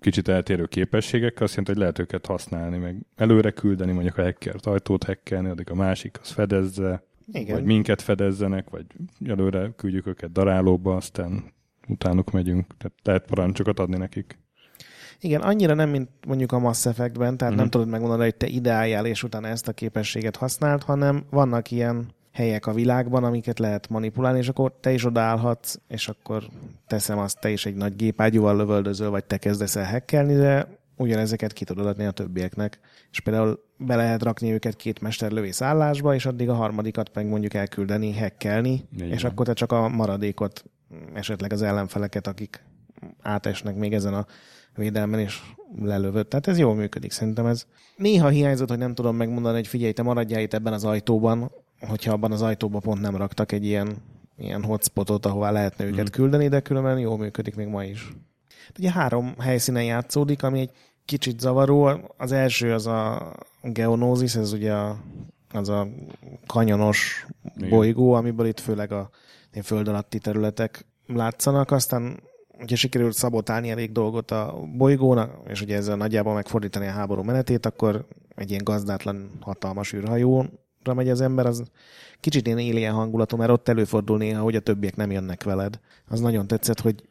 kicsit 0.00 0.28
eltérő 0.28 0.66
képességekkel, 0.66 1.42
azt 1.42 1.50
jelenti, 1.50 1.72
hogy 1.72 1.80
lehet 1.80 1.98
őket 1.98 2.26
használni, 2.26 2.78
meg 2.78 2.96
előre 3.16 3.50
küldeni, 3.50 3.92
mondjuk 3.92 4.18
a 4.18 4.22
hackert 4.22 4.66
ajtót 4.66 5.04
hackelni, 5.04 5.48
addig 5.48 5.70
a 5.70 5.74
másik 5.74 6.18
az 6.22 6.30
fedezze, 6.30 7.02
igen. 7.32 7.54
vagy 7.54 7.64
minket 7.64 8.02
fedezzenek, 8.02 8.70
vagy 8.70 8.86
előre 9.26 9.70
küldjük 9.76 10.06
őket 10.06 10.32
darálóba, 10.32 10.96
aztán 10.96 11.44
utánuk 11.88 12.30
megyünk. 12.30 12.66
Tehát 12.78 12.96
lehet 13.02 13.26
parancsokat 13.26 13.78
adni 13.78 13.96
nekik. 13.96 14.38
Igen, 15.20 15.40
annyira 15.40 15.74
nem, 15.74 15.90
mint 15.90 16.08
mondjuk 16.26 16.52
a 16.52 16.58
Mass 16.58 16.86
Effect-ben, 16.86 17.36
tehát 17.36 17.54
uh-huh. 17.54 17.56
nem 17.56 17.64
mhm. 17.64 17.70
tudod 17.70 17.88
megmondani, 17.88 18.22
hogy 18.22 18.34
te 18.34 18.46
ideáljál, 18.46 19.06
és 19.06 19.22
utána 19.22 19.48
ezt 19.48 19.68
a 19.68 19.72
képességet 19.72 20.36
használd, 20.36 20.82
hanem 20.82 21.24
vannak 21.30 21.70
ilyen 21.70 22.14
helyek 22.36 22.66
a 22.66 22.72
világban, 22.72 23.24
amiket 23.24 23.58
lehet 23.58 23.88
manipulálni, 23.88 24.38
és 24.38 24.48
akkor 24.48 24.72
te 24.80 24.92
is 24.92 25.04
odaállhatsz, 25.04 25.78
és 25.88 26.08
akkor 26.08 26.42
teszem 26.86 27.18
azt, 27.18 27.40
te 27.40 27.50
is 27.50 27.66
egy 27.66 27.74
nagy 27.74 27.96
gépágyúval 27.96 28.56
lövöldözöl, 28.56 29.10
vagy 29.10 29.24
te 29.24 29.36
kezdesz 29.36 29.76
el 29.76 29.84
hekkelni, 29.84 30.34
de 30.34 30.68
ugyanezeket 30.96 31.52
ki 31.52 31.64
tudod 31.64 31.86
adni 31.86 32.04
a 32.04 32.10
többieknek. 32.10 32.78
És 33.10 33.20
például 33.20 33.64
be 33.76 33.96
lehet 33.96 34.22
rakni 34.22 34.52
őket 34.52 34.76
két 34.76 35.00
mesterlövész 35.00 35.60
állásba, 35.60 36.14
és 36.14 36.26
addig 36.26 36.48
a 36.48 36.54
harmadikat 36.54 37.10
meg 37.14 37.26
mondjuk 37.26 37.54
elküldeni, 37.54 38.12
hekkelni, 38.12 38.84
Így 38.96 39.10
és 39.10 39.24
akkor 39.24 39.46
te 39.46 39.52
csak 39.52 39.72
a 39.72 39.88
maradékot, 39.88 40.64
esetleg 41.14 41.52
az 41.52 41.62
ellenfeleket, 41.62 42.26
akik 42.26 42.64
átesnek 43.22 43.76
még 43.76 43.92
ezen 43.92 44.14
a 44.14 44.26
védelmen, 44.74 45.20
és 45.20 45.40
lelövöd. 45.82 46.26
Tehát 46.26 46.46
ez 46.46 46.58
jól 46.58 46.74
működik, 46.74 47.10
szerintem 47.10 47.46
ez. 47.46 47.66
Néha 47.96 48.28
hiányzott, 48.28 48.68
hogy 48.68 48.78
nem 48.78 48.94
tudom 48.94 49.16
megmondani, 49.16 49.56
hogy 49.56 49.66
figyelj, 49.66 49.92
te 49.92 50.02
maradjál 50.02 50.40
itt 50.40 50.54
ebben 50.54 50.72
az 50.72 50.84
ajtóban, 50.84 51.50
hogyha 51.80 52.12
abban 52.12 52.32
az 52.32 52.42
ajtóban 52.42 52.80
pont 52.80 53.00
nem 53.00 53.16
raktak 53.16 53.52
egy 53.52 53.64
ilyen, 53.64 53.96
ilyen 54.36 54.64
hotspotot, 54.64 55.26
ahová 55.26 55.50
lehetne 55.50 55.84
őket 55.84 56.08
Mm. 56.08 56.12
küldeni, 56.12 56.48
de 56.48 56.60
különben 56.60 56.98
jól 56.98 57.18
működik 57.18 57.56
még 57.56 57.66
ma 57.66 57.84
is. 57.84 58.12
Ugye 58.78 58.90
három 58.90 59.34
helyszínen 59.38 59.84
játszódik, 59.84 60.42
ami 60.42 60.60
egy 60.60 60.70
kicsit 61.04 61.40
zavaró. 61.40 61.90
Az 62.16 62.32
első 62.32 62.72
az 62.72 62.86
a 62.86 63.32
Geonosis, 63.62 64.34
ez 64.34 64.52
ugye 64.52 64.72
a, 64.72 65.00
az 65.52 65.68
a 65.68 65.88
kanyonos 66.46 67.26
Igen. 67.56 67.68
bolygó, 67.68 68.12
amiből 68.12 68.46
itt 68.46 68.60
főleg 68.60 68.92
a 68.92 69.10
föld 69.62 69.88
alatti 69.88 70.18
területek 70.18 70.86
látszanak, 71.06 71.70
aztán 71.70 72.20
hogyha 72.58 72.76
sikerült 72.76 73.14
szabotálni 73.14 73.70
elég 73.70 73.92
dolgot 73.92 74.30
a 74.30 74.54
bolygónak, 74.76 75.48
és 75.48 75.62
ugye 75.62 75.76
ezzel 75.76 75.96
nagyjából 75.96 76.34
megfordítani 76.34 76.86
a 76.86 76.90
háború 76.90 77.22
menetét, 77.22 77.66
akkor 77.66 78.06
egy 78.34 78.50
ilyen 78.50 78.64
gazdátlan, 78.64 79.30
hatalmas 79.40 79.92
űrhajóra 79.92 80.48
megy 80.94 81.08
az 81.08 81.20
ember, 81.20 81.46
az 81.46 81.62
kicsit 82.20 82.46
ilyen 82.46 82.58
alien 82.58 82.94
hangulatú, 82.94 83.36
mert 83.36 83.50
ott 83.50 83.68
előfordul 83.68 84.18
néha, 84.18 84.42
hogy 84.42 84.56
a 84.56 84.60
többiek 84.60 84.96
nem 84.96 85.10
jönnek 85.10 85.42
veled. 85.44 85.80
Az 86.08 86.20
nagyon 86.20 86.46
tetszett, 86.46 86.80
hogy 86.80 87.02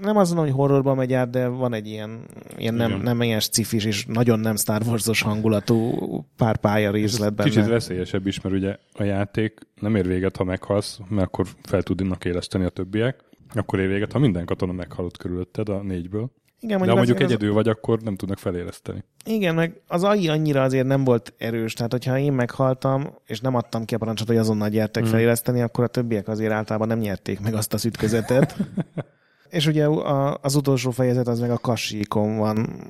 nem 0.00 0.16
azon, 0.16 0.38
hogy 0.38 0.50
horrorba 0.50 0.94
megy 0.94 1.12
át, 1.12 1.30
de 1.30 1.48
van 1.48 1.72
egy 1.72 1.86
ilyen, 1.86 2.20
ilyen 2.56 2.74
nem, 2.74 2.90
Igen. 2.90 3.02
nem 3.02 3.22
ilyen 3.22 3.40
cifis 3.40 3.84
és 3.84 4.06
nagyon 4.06 4.40
nem 4.40 4.56
Star 4.56 4.82
Wars-os 4.86 5.22
hangulatú 5.22 5.94
pár 6.36 6.56
pálya 6.56 6.90
részlet 6.90 7.34
benne. 7.34 7.48
Kicsit 7.48 7.66
veszélyesebb 7.66 8.26
is, 8.26 8.40
mert 8.40 8.54
ugye 8.54 8.76
a 8.92 9.02
játék 9.02 9.60
nem 9.80 9.96
ér 9.96 10.06
véget, 10.06 10.36
ha 10.36 10.44
meghalsz, 10.44 10.98
mert 11.08 11.26
akkor 11.26 11.46
fel 11.62 11.82
tudnak 11.82 12.24
éleszteni 12.24 12.64
a 12.64 12.68
többiek. 12.68 13.24
Akkor 13.54 13.80
ér 13.80 13.88
véget, 13.88 14.12
ha 14.12 14.18
minden 14.18 14.44
katona 14.44 14.72
meghalott 14.72 15.16
körülötted 15.16 15.68
a 15.68 15.82
négyből. 15.82 16.30
Igen, 16.60 16.78
De 16.78 16.88
ha 16.88 16.94
mondjuk 16.94 17.16
azért 17.16 17.30
az- 17.30 17.36
egyedül 17.36 17.54
vagy, 17.54 17.68
akkor 17.68 18.00
nem 18.00 18.16
tudnak 18.16 18.38
feléleszteni. 18.38 19.04
Igen, 19.24 19.54
meg 19.54 19.80
az 19.86 20.02
AI 20.02 20.28
annyira 20.28 20.62
azért 20.62 20.86
nem 20.86 21.04
volt 21.04 21.34
erős, 21.38 21.72
tehát 21.72 21.92
hogyha 21.92 22.18
én 22.18 22.32
meghaltam, 22.32 23.14
és 23.26 23.40
nem 23.40 23.54
adtam 23.54 23.84
ki 23.84 23.94
a 23.94 23.98
parancsot, 23.98 24.26
hogy 24.26 24.36
azonnal 24.36 24.68
gyertek 24.68 25.02
Mm. 25.04 25.06
feléleszteni, 25.06 25.60
akkor 25.62 25.84
a 25.84 25.88
többiek 25.88 26.28
azért 26.28 26.52
általában 26.52 26.88
nem 26.88 26.98
nyerték 26.98 27.40
meg 27.40 27.54
azt 27.54 27.72
az 27.74 27.84
ütközetet. 27.84 28.56
és 29.50 29.66
ugye 29.66 29.86
a, 29.86 30.38
az 30.42 30.54
utolsó 30.54 30.90
fejezet 30.90 31.28
az 31.28 31.40
meg 31.40 31.50
a 31.50 31.58
kassíkon 31.58 32.36
van, 32.36 32.86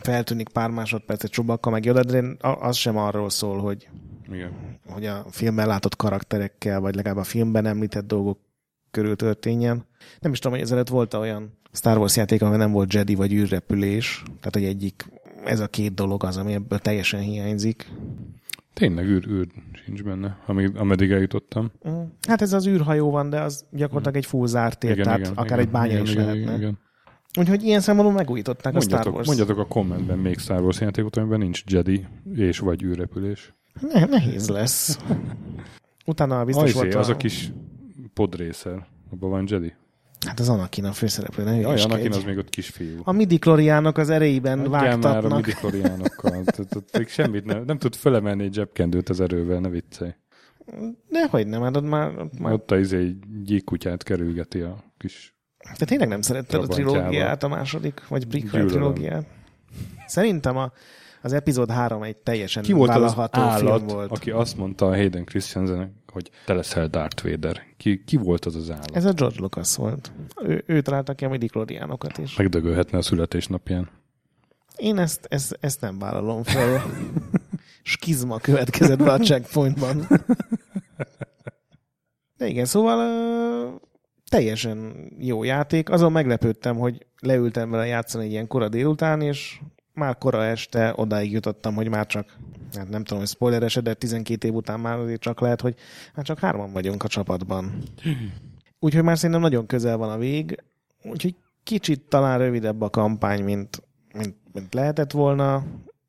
feltűnik 0.00 0.48
pár 0.48 0.70
másodperc 0.70 1.24
egy 1.24 1.30
Chewbacca 1.30 1.70
meg 1.70 1.84
Yoda, 1.84 2.02
de 2.04 2.22
a- 2.40 2.66
az 2.66 2.76
sem 2.76 2.96
arról 2.96 3.30
szól, 3.30 3.58
hogy, 3.60 3.88
Igen. 4.32 4.52
hogy 4.86 5.06
a 5.06 5.24
filmben 5.30 5.66
látott 5.66 5.96
karakterekkel, 5.96 6.80
vagy 6.80 6.94
legalább 6.94 7.18
a 7.18 7.24
filmben 7.24 7.66
említett 7.66 8.06
dolgok 8.06 8.38
körül 8.90 9.16
történjen. 9.16 9.86
Nem 10.20 10.32
is 10.32 10.38
tudom, 10.38 10.56
hogy 10.56 10.66
ezelőtt 10.66 10.88
volt 10.88 11.14
olyan 11.14 11.58
Star 11.76 11.98
Wars 11.98 12.16
játék, 12.16 12.42
ahol 12.42 12.56
nem 12.56 12.72
volt 12.72 12.92
Jedi 12.92 13.14
vagy 13.14 13.32
űrrepülés, 13.32 14.22
tehát 14.24 14.54
hogy 14.54 14.64
egyik, 14.64 15.04
ez 15.44 15.60
a 15.60 15.66
két 15.66 15.94
dolog 15.94 16.24
az, 16.24 16.36
ami 16.36 16.52
ebből 16.52 16.78
teljesen 16.78 17.20
hiányzik. 17.20 17.90
Tényleg 18.72 19.06
űr, 19.06 19.26
űr 19.28 19.46
sincs 19.84 20.02
benne, 20.02 20.38
amíg, 20.46 20.76
ameddig 20.76 21.10
eljutottam. 21.10 21.70
Mm. 21.88 22.02
Hát 22.28 22.42
ez 22.42 22.52
az 22.52 22.66
űrhajó 22.66 23.10
van, 23.10 23.30
de 23.30 23.40
az 23.40 23.64
gyakorlatilag 23.70 24.16
egy 24.16 24.26
full 24.26 24.46
zárt 24.46 24.78
tér, 24.78 25.00
tehát 25.00 25.32
akár 25.34 25.58
egy 25.58 25.68
bánya 25.68 25.92
igen, 25.92 26.02
is 26.02 26.10
igen, 26.10 26.24
lehetne. 26.24 26.42
Igen, 26.42 26.58
igen. 26.58 26.78
Úgyhogy 27.38 27.62
ilyen 27.62 27.80
szempontból 27.80 28.16
megújították 28.16 28.74
a 28.74 28.80
Star 28.80 28.90
Mondjatok, 28.90 29.14
Wars. 29.14 29.26
mondjatok 29.26 29.58
a 29.58 29.66
kommentben 29.66 30.18
még 30.18 30.38
Star 30.38 30.62
Wars 30.62 30.80
játékot, 30.80 31.16
amiben 31.16 31.38
nincs 31.38 31.62
Jedi 31.66 32.06
és 32.34 32.58
vagy 32.58 32.82
űrrepülés. 32.82 33.54
Ne, 33.92 34.04
nehéz 34.04 34.48
lesz. 34.48 34.98
Utána 36.06 36.44
biztos 36.44 36.64
Az, 36.64 36.74
volt 36.74 36.94
az 36.94 37.08
a... 37.08 37.12
a 37.12 37.16
kis 37.16 37.52
podrészer. 38.14 38.86
Abban 39.12 39.30
van 39.30 39.44
Jedi. 39.48 39.72
Hát 40.26 40.40
az 40.40 40.48
Anakin 40.48 40.84
a 40.84 40.92
főszereplő, 40.92 41.44
ne 41.44 41.54
Jaj. 41.54 41.80
Anakin 41.80 42.12
az 42.12 42.24
még 42.24 42.38
ott 42.38 42.48
kisfiú. 42.48 43.00
A 43.02 43.12
midichloriánok 43.12 43.98
az 43.98 44.10
erejében 44.10 44.58
Adjál 44.58 44.96
már 44.96 45.24
a 45.24 45.28
vágtatnak. 45.28 45.46
Tehát 46.44 46.74
ott 46.76 46.98
még 46.98 47.08
semmit 47.08 47.44
nem, 47.44 47.64
nem 47.66 47.78
tud 47.78 47.94
fölemelni 47.94 48.44
egy 48.44 48.54
zsebkendőt 48.54 49.08
az 49.08 49.20
erővel, 49.20 49.60
ne 49.60 49.68
viccelj. 49.68 50.10
De 51.08 51.28
hogy 51.28 51.46
nem, 51.46 51.62
hát 51.62 51.76
ott 51.76 51.88
már, 51.88 52.18
ott 52.18 52.38
már... 52.38 52.52
Ott 52.52 52.70
a 52.70 52.78
izé 52.78 53.16
gyíkkutyát 53.44 54.02
kerülgeti 54.02 54.60
a 54.60 54.84
kis... 54.98 55.34
Te 55.76 55.84
tényleg 55.84 56.08
nem 56.08 56.22
szeretted 56.22 56.62
a 56.62 56.66
trilógiát, 56.66 57.42
a 57.42 57.48
második, 57.48 58.08
vagy 58.08 58.26
prequel 58.26 58.66
trilógiát? 58.66 59.26
Szerintem 60.06 60.56
a, 60.56 60.72
az 61.22 61.32
epizód 61.32 61.70
3 61.70 62.02
egy 62.02 62.16
teljesen 62.16 62.62
Ki 62.62 62.72
volt 62.72 62.90
az 62.90 62.96
vállalható 62.96 63.40
film 63.40 63.68
állat, 63.68 63.92
volt. 63.92 64.10
aki 64.10 64.30
azt 64.30 64.56
mondta 64.56 64.86
a 64.86 64.94
Hayden 64.94 65.24
Christensen, 65.24 66.02
hogy 66.16 66.30
te 66.44 66.54
leszel 66.54 66.88
Darth 66.88 67.24
Vader? 67.24 67.62
Ki, 67.76 68.04
ki 68.04 68.16
volt 68.16 68.44
az 68.44 68.54
az 68.54 68.70
állat? 68.70 68.96
Ez 68.96 69.04
a 69.04 69.12
George 69.12 69.40
Lucas 69.40 69.76
volt. 69.76 70.12
Ő, 70.42 70.64
ő 70.66 70.80
találta 70.80 71.14
ki 71.14 71.24
a 71.24 71.28
midichloriánokat 71.28 72.18
is. 72.18 72.36
Megdögölhetne 72.36 72.98
a 72.98 73.02
születésnapján. 73.02 73.90
Én 74.76 74.98
ezt, 74.98 75.26
ezt, 75.28 75.58
ezt 75.60 75.80
nem 75.80 75.98
vállalom 75.98 76.42
fel. 76.42 76.82
Skizma 77.82 78.38
következett 78.38 78.98
be 78.98 79.12
a 79.12 79.18
checkpointban. 79.18 80.06
De 82.36 82.46
igen, 82.46 82.64
szóval 82.64 82.98
ö, 82.98 83.68
teljesen 84.28 84.94
jó 85.18 85.44
játék. 85.44 85.90
Azon 85.90 86.12
meglepődtem, 86.12 86.76
hogy 86.76 87.06
leültem 87.20 87.70
vele 87.70 87.86
játszani 87.86 88.24
egy 88.24 88.30
ilyen 88.30 88.46
kora 88.46 88.68
délután, 88.68 89.20
és 89.20 89.60
már 89.92 90.18
kora 90.18 90.44
este 90.44 90.92
odáig 90.96 91.32
jutottam, 91.32 91.74
hogy 91.74 91.88
már 91.88 92.06
csak, 92.06 92.36
hát 92.76 92.88
nem 92.88 93.04
tudom, 93.04 93.18
hogy 93.18 93.28
spoileres, 93.28 93.74
de 93.74 93.94
12 93.94 94.48
év 94.48 94.54
után 94.54 94.80
már 94.80 94.98
azért 94.98 95.20
csak 95.20 95.40
lehet, 95.40 95.60
hogy 95.60 95.74
hát 96.14 96.24
csak 96.24 96.38
hárman 96.38 96.72
vagyunk 96.72 97.02
a 97.02 97.08
csapatban. 97.08 97.82
Úgyhogy 98.78 99.02
már 99.02 99.16
szerintem 99.16 99.40
nagyon 99.40 99.66
közel 99.66 99.96
van 99.96 100.10
a 100.10 100.18
vég, 100.18 100.62
úgyhogy 101.02 101.34
kicsit 101.62 102.08
talán 102.08 102.38
rövidebb 102.38 102.80
a 102.80 102.90
kampány, 102.90 103.44
mint, 103.44 103.82
mint, 104.14 104.36
mint 104.52 104.74
lehetett 104.74 105.12
volna. 105.12 105.64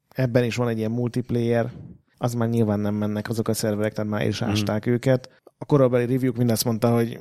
Ebben 0.09 0.43
is 0.43 0.55
van 0.55 0.67
egy 0.67 0.77
ilyen 0.77 0.91
multiplayer, 0.91 1.71
az 2.17 2.33
már 2.33 2.49
nyilván 2.49 2.79
nem 2.79 2.95
mennek 2.95 3.29
azok 3.29 3.47
a 3.47 3.53
szerverek, 3.53 3.93
tehát 3.93 4.11
már 4.11 4.27
is 4.27 4.41
ásták 4.41 4.89
mm. 4.89 4.91
őket. 4.91 5.41
A 5.57 5.65
korabeli 5.65 6.05
review 6.05 6.33
mind 6.37 6.51
azt 6.51 6.65
mondta, 6.65 6.93
hogy 6.93 7.19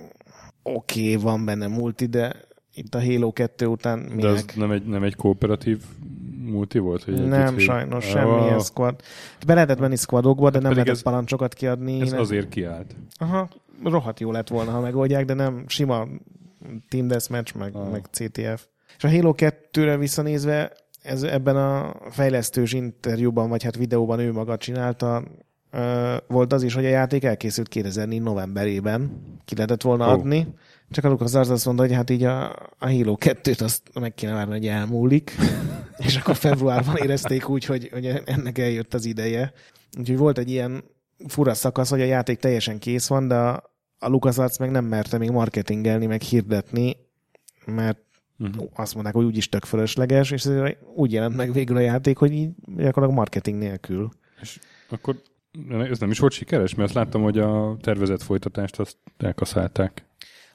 oké, 0.63 1.01
okay, 1.01 1.23
van 1.23 1.45
benne 1.45 1.67
multi, 1.67 2.07
de 2.07 2.46
itt 2.77 2.95
a 2.95 3.01
Halo 3.05 3.33
2 3.33 3.67
után 3.67 3.99
De 4.17 4.27
az 4.27 4.33
minek? 4.41 4.57
nem 4.57 4.71
egy, 4.71 4.85
nem 4.87 5.03
egy 5.03 5.15
kooperatív 5.15 5.83
multi 6.45 6.79
volt? 6.79 7.05
Hogy 7.05 7.29
Nem, 7.29 7.59
sajnos 7.59 8.05
Ah, 8.05 8.11
semmilyen 8.11 8.61
squad. 8.61 9.01
Be 9.47 9.55
lehetett 9.55 9.79
menni 9.79 9.97
squadokba, 9.97 10.45
de 10.51 10.59
nem 10.59 10.61
pedig 10.61 10.75
lehetett 10.77 10.95
ez- 10.95 11.03
parancsokat 11.03 11.55
kiadni. 11.55 12.01
Ez 12.01 12.11
nem. 12.11 12.21
azért 12.21 12.49
kiállt. 12.49 12.97
Aha, 13.19 13.49
rohadt 13.85 14.21
jó 14.21 14.31
lett 14.33 14.49
volna, 14.49 14.71
ha 14.71 14.81
megoldják, 14.81 15.25
de 15.25 15.35
nem 15.35 15.65
sima 15.67 16.07
Team 16.89 17.07
Deathmatch, 17.07 17.57
meg, 17.57 17.77
Ah. 17.77 17.91
meg 17.91 18.05
CTF. 18.11 18.67
És 18.97 19.05
a 19.05 19.11
Halo 19.11 19.33
2-re 19.37 19.97
visszanézve, 19.97 20.73
ez 21.03 21.23
ebben 21.23 21.57
a 21.57 21.95
fejlesztős 22.11 22.73
interjúban, 22.73 23.49
vagy 23.49 23.63
hát 23.63 23.77
videóban 23.77 24.19
ő 24.19 24.33
maga 24.33 24.57
csinálta, 24.57 25.23
volt 26.29 26.53
az 26.53 26.63
is, 26.63 26.75
hogy 26.75 26.85
a 26.85 26.89
játék 26.89 27.25
elkészült 27.25 27.69
2004 27.69 28.23
novemberében, 28.23 29.11
ki 29.45 29.55
lehetett 29.55 29.83
volna 29.83 30.07
Ó. 30.07 30.11
adni, 30.11 30.47
csak 30.91 31.05
a 31.05 31.09
Lucas 31.09 31.35
Arts 31.35 31.49
azt 31.49 31.65
mondta, 31.65 31.83
hogy 31.83 31.93
hát 31.93 32.11
így 32.11 32.23
a, 32.23 32.51
a 32.79 32.91
Halo 32.91 33.17
2-t 33.21 33.63
azt 33.63 33.83
meg 34.01 34.15
kéne 34.15 34.33
várni, 34.33 34.53
hogy 34.53 34.67
elmúlik, 34.67 35.37
és 36.07 36.17
akkor 36.17 36.37
februárban 36.37 36.97
érezték 36.97 37.49
úgy, 37.49 37.65
hogy, 37.65 37.89
hogy 37.93 38.07
ennek 38.25 38.59
eljött 38.59 38.95
az 38.95 39.05
ideje. 39.05 39.53
Úgyhogy 39.99 40.17
volt 40.17 40.39
egy 40.39 40.51
ilyen 40.51 40.85
fura 41.29 41.55
szakasz, 41.55 41.91
hogy 41.91 42.01
a 42.01 42.05
játék 42.05 42.39
teljesen 42.39 42.79
kész 42.79 43.07
van, 43.07 43.29
de 43.29 43.35
a, 43.35 43.71
a 43.99 44.09
LucasArts 44.09 44.59
meg 44.59 44.71
nem 44.71 44.85
merte 44.85 45.19
még 45.19 45.31
marketingelni, 45.31 46.07
meg 46.07 46.21
hirdetni, 46.21 46.97
mert 47.65 48.05
Uh-huh. 48.39 48.69
azt 48.75 48.93
mondták, 48.95 49.15
hogy 49.15 49.25
úgyis 49.25 49.49
tök 49.49 49.65
fölösleges, 49.65 50.31
és 50.31 50.49
úgy 50.95 51.13
jelent 51.13 51.37
meg 51.37 51.53
végül 51.53 51.77
a 51.77 51.81
játék, 51.81 52.17
hogy 52.17 52.33
így 52.33 52.51
gyakorlatilag 52.67 53.13
marketing 53.13 53.59
nélkül. 53.59 54.09
És 54.41 54.59
akkor 54.91 55.23
ez 55.69 55.99
nem 55.99 56.11
is 56.11 56.19
volt 56.19 56.33
sikeres, 56.33 56.75
mert 56.75 56.89
azt 56.89 56.99
láttam, 56.99 57.23
hogy 57.23 57.39
a 57.39 57.77
tervezett 57.81 58.23
folytatást 58.23 58.81
azt 58.81 58.97
elkaszálták. 59.17 60.05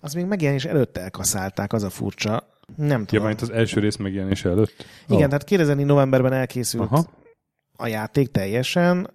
Az 0.02 0.14
még 0.14 0.26
megjelenés 0.26 0.66
előtt 0.66 0.98
elkaszálták, 0.98 1.74
az 1.74 1.84
a 1.84 1.90
furcsa. 1.90 2.50
Nem 2.76 3.00
Ja, 3.00 3.06
tudom. 3.06 3.26
mert 3.26 3.42
az 3.42 3.50
első 3.50 3.80
rész 3.80 3.96
megjelenése 3.96 4.50
előtt? 4.50 4.86
Igen, 5.08 5.24
Ó. 5.24 5.28
tehát 5.28 5.44
2004 5.44 5.86
novemberben 5.86 6.34
elkészült 6.34 6.92
Aha. 6.92 7.06
a 7.78 7.88
játék 7.88 8.32
teljesen, 8.32 9.10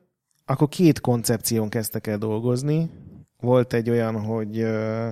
akkor 0.45 0.69
két 0.69 1.01
koncepción 1.01 1.69
kezdtek 1.69 2.07
el 2.07 2.19
dolgozni. 2.19 2.91
Volt 3.41 3.73
egy 3.73 3.91
olyan, 3.91 4.21
hogy 4.21 4.59
ö, 4.59 5.09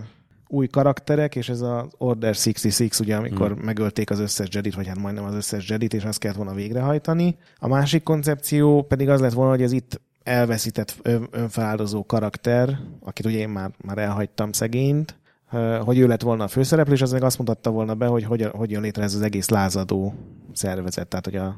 új 0.49 0.67
karakterek, 0.67 1.37
és 1.37 1.49
ez 1.49 1.61
az 1.61 1.85
Order 1.99 2.35
66, 2.35 2.99
ugye, 3.01 3.17
amikor 3.17 3.53
hmm. 3.53 3.65
megölték 3.65 4.11
az 4.11 4.19
összes 4.19 4.49
Jedit, 4.51 4.75
vagy 4.75 4.87
hát 4.87 4.99
majdnem 4.99 5.25
az 5.25 5.35
összes 5.35 5.69
Jedit, 5.69 5.95
és 5.95 6.05
azt 6.05 6.19
kellett 6.19 6.37
volna 6.37 6.55
végrehajtani. 6.55 7.37
A 7.59 7.69
másik 7.69 8.03
koncepció 8.03 8.83
pedig 8.83 9.09
az 9.09 9.21
lett 9.21 9.33
volna, 9.33 9.51
hogy 9.51 9.63
az 9.63 9.73
itt 9.73 10.01
elveszített 10.23 10.97
ön- 11.03 11.29
önfeláldozó 11.31 12.07
karakter, 12.07 12.79
akit 13.01 13.27
ugye 13.27 13.39
én 13.39 13.49
már, 13.49 13.71
már 13.85 13.99
elhagytam 13.99 14.53
szegényt, 14.53 15.17
hogy 15.85 15.99
ő 15.99 16.07
lett 16.07 16.23
volna 16.23 16.45
a 16.45 16.49
főszereplő, 16.49 16.93
és 16.93 17.03
az 17.03 17.13
meg 17.13 17.23
azt 17.23 17.39
mutatta 17.39 17.71
volna 17.71 17.95
be, 17.95 18.07
hogy 18.07 18.25
hogy, 18.25 18.43
hogy 18.53 18.71
jön 18.71 18.83
létre 18.83 19.03
ez 19.03 19.15
az 19.15 19.23
egész 19.23 19.49
lázadó 19.49 20.15
szervezet, 20.53 21.09
tehát 21.09 21.25
hogy 21.25 21.37
a 21.37 21.57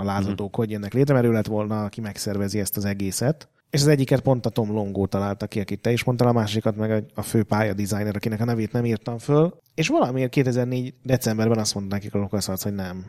a 0.00 0.04
lázadók 0.04 0.56
hogy 0.56 0.70
jönnek 0.70 0.92
létre, 0.92 1.14
mert 1.14 1.26
ő 1.26 1.32
lett 1.32 1.46
volna, 1.46 1.84
aki 1.84 2.00
megszervezi 2.00 2.60
ezt 2.60 2.76
az 2.76 2.84
egészet. 2.84 3.48
És 3.70 3.80
az 3.80 3.86
egyiket 3.86 4.20
pont 4.20 4.46
a 4.46 4.50
Tom 4.50 4.72
Longo 4.72 5.06
találta 5.06 5.46
ki, 5.46 5.60
akit 5.60 5.80
te 5.80 5.92
is 5.92 6.04
mondtál, 6.04 6.28
a 6.28 6.32
másikat 6.32 6.76
meg 6.76 7.04
a 7.14 7.22
fő 7.22 7.42
pálya 7.42 7.72
designer, 7.72 8.16
akinek 8.16 8.40
a 8.40 8.44
nevét 8.44 8.72
nem 8.72 8.84
írtam 8.84 9.18
föl. 9.18 9.54
És 9.74 9.88
valamiért 9.88 10.30
2004. 10.30 10.94
decemberben 11.02 11.58
azt 11.58 11.74
mondták 11.74 12.00
nekik 12.00 12.14
a 12.14 12.18
LucasArts, 12.18 12.62
hogy 12.62 12.74
nem. 12.74 13.04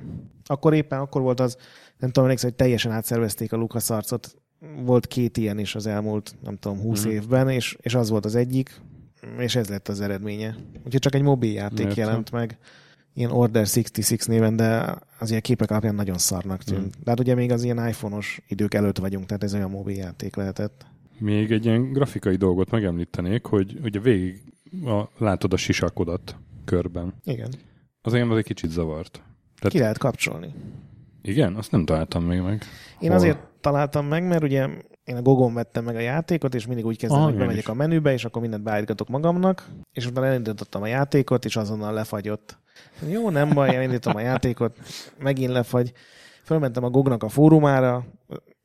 Akkor 0.46 0.74
éppen 0.74 1.00
akkor 1.00 1.22
volt 1.22 1.40
az, 1.40 1.58
nem 1.98 2.10
tudom, 2.10 2.24
emlékszem, 2.24 2.50
hogy 2.50 2.58
teljesen 2.58 2.92
átszervezték 2.92 3.54
a 3.54 3.58
LucasArts-ot. 3.58 4.36
Volt 4.84 5.08
két 5.08 5.38
ilyen 5.38 5.60
is 5.60 5.76
az 5.76 5.88
elmúlt, 5.88 6.36
nem 6.44 6.58
tudom, 6.58 6.80
20 6.80 7.06
mm. 7.06 7.10
évben, 7.10 7.50
és, 7.50 7.78
és 7.82 7.96
az 7.96 8.10
volt 8.10 8.26
az 8.26 8.36
egyik, 8.36 8.82
és 9.38 9.56
ez 9.56 9.70
lett 9.70 9.88
az 9.88 10.02
eredménye. 10.02 10.56
Úgyhogy 10.86 11.00
csak 11.02 11.16
egy 11.16 11.22
mobil 11.22 11.52
játék 11.52 11.86
Értem. 11.86 12.06
jelent 12.06 12.32
meg 12.32 12.58
ilyen 13.14 13.32
Order 13.32 13.66
66 13.66 14.28
néven, 14.28 14.56
de 14.56 14.96
az 15.20 15.30
ilyen 15.30 15.42
képek 15.42 15.72
alapján 15.72 15.96
nagyon 15.96 16.18
szarnak 16.18 16.64
tűnt. 16.64 16.86
Mm. 16.86 17.04
De 17.04 17.10
hát 17.10 17.20
ugye 17.20 17.36
még 17.36 17.52
az 17.52 17.64
ilyen 17.64 17.88
iPhone-os 17.88 18.42
idők 18.48 18.74
előtt 18.74 18.98
vagyunk, 18.98 19.26
tehát 19.26 19.44
ez 19.44 19.54
olyan 19.54 19.70
mobil 19.70 19.96
játék 19.96 20.36
lehetett. 20.36 20.86
Még 21.18 21.52
egy 21.52 21.66
ilyen 21.66 21.92
grafikai 21.92 22.36
dolgot 22.36 22.70
megemlítenék, 22.70 23.46
hogy 23.46 23.80
ugye 23.84 24.00
végig 24.00 24.42
a, 24.86 25.04
látod 25.18 25.54
a 25.54 25.58
sisakodat 25.58 26.36
körben. 26.66 27.14
Igen. 27.24 27.54
Az 28.02 28.14
engem 28.14 28.32
az 28.32 28.38
egy 28.38 28.44
kicsit 28.44 28.70
zavart. 28.70 29.12
Tehát... 29.56 29.72
Ki 29.72 29.80
lehet 29.80 29.98
kapcsolni. 29.98 30.54
Igen? 31.22 31.56
Azt 31.56 31.72
nem 31.72 31.86
találtam 31.86 32.24
még 32.24 32.40
meg. 32.40 32.64
Én 33.00 33.10
Hol? 33.10 33.18
azért 33.18 33.40
találtam 33.62 34.06
meg, 34.06 34.28
mert 34.28 34.44
ugye 34.44 34.68
én 35.04 35.16
a 35.16 35.22
Gogon 35.22 35.54
vettem 35.54 35.84
meg 35.84 35.96
a 35.96 36.00
játékot, 36.00 36.56
és 36.56 36.66
mindig 36.66 36.86
úgy 36.86 36.98
kezdem, 36.98 37.20
ah, 37.20 37.26
hogy 37.26 37.38
bemegyek 37.38 37.68
a 37.68 37.74
menübe, 37.74 38.14
és 38.14 38.26
akkor 38.26 38.42
mindent 38.42 38.64
beállítgatok 38.64 39.08
magamnak, 39.08 39.70
és 39.94 40.06
utána 40.06 40.26
elindítottam 40.26 40.82
a 40.82 40.88
játékot, 40.88 41.46
és 41.46 41.56
azonnal 41.56 41.94
lefagyott. 41.94 42.58
Jó, 43.10 43.30
nem 43.30 43.50
baj, 43.50 43.76
elindítom 43.76 44.16
a 44.16 44.20
játékot, 44.20 44.78
megint 45.18 45.52
lefagy. 45.52 45.92
Fölmentem 46.44 46.84
a 46.84 46.90
Gognak 46.90 47.24
a 47.24 47.30
fórumára, 47.30 48.06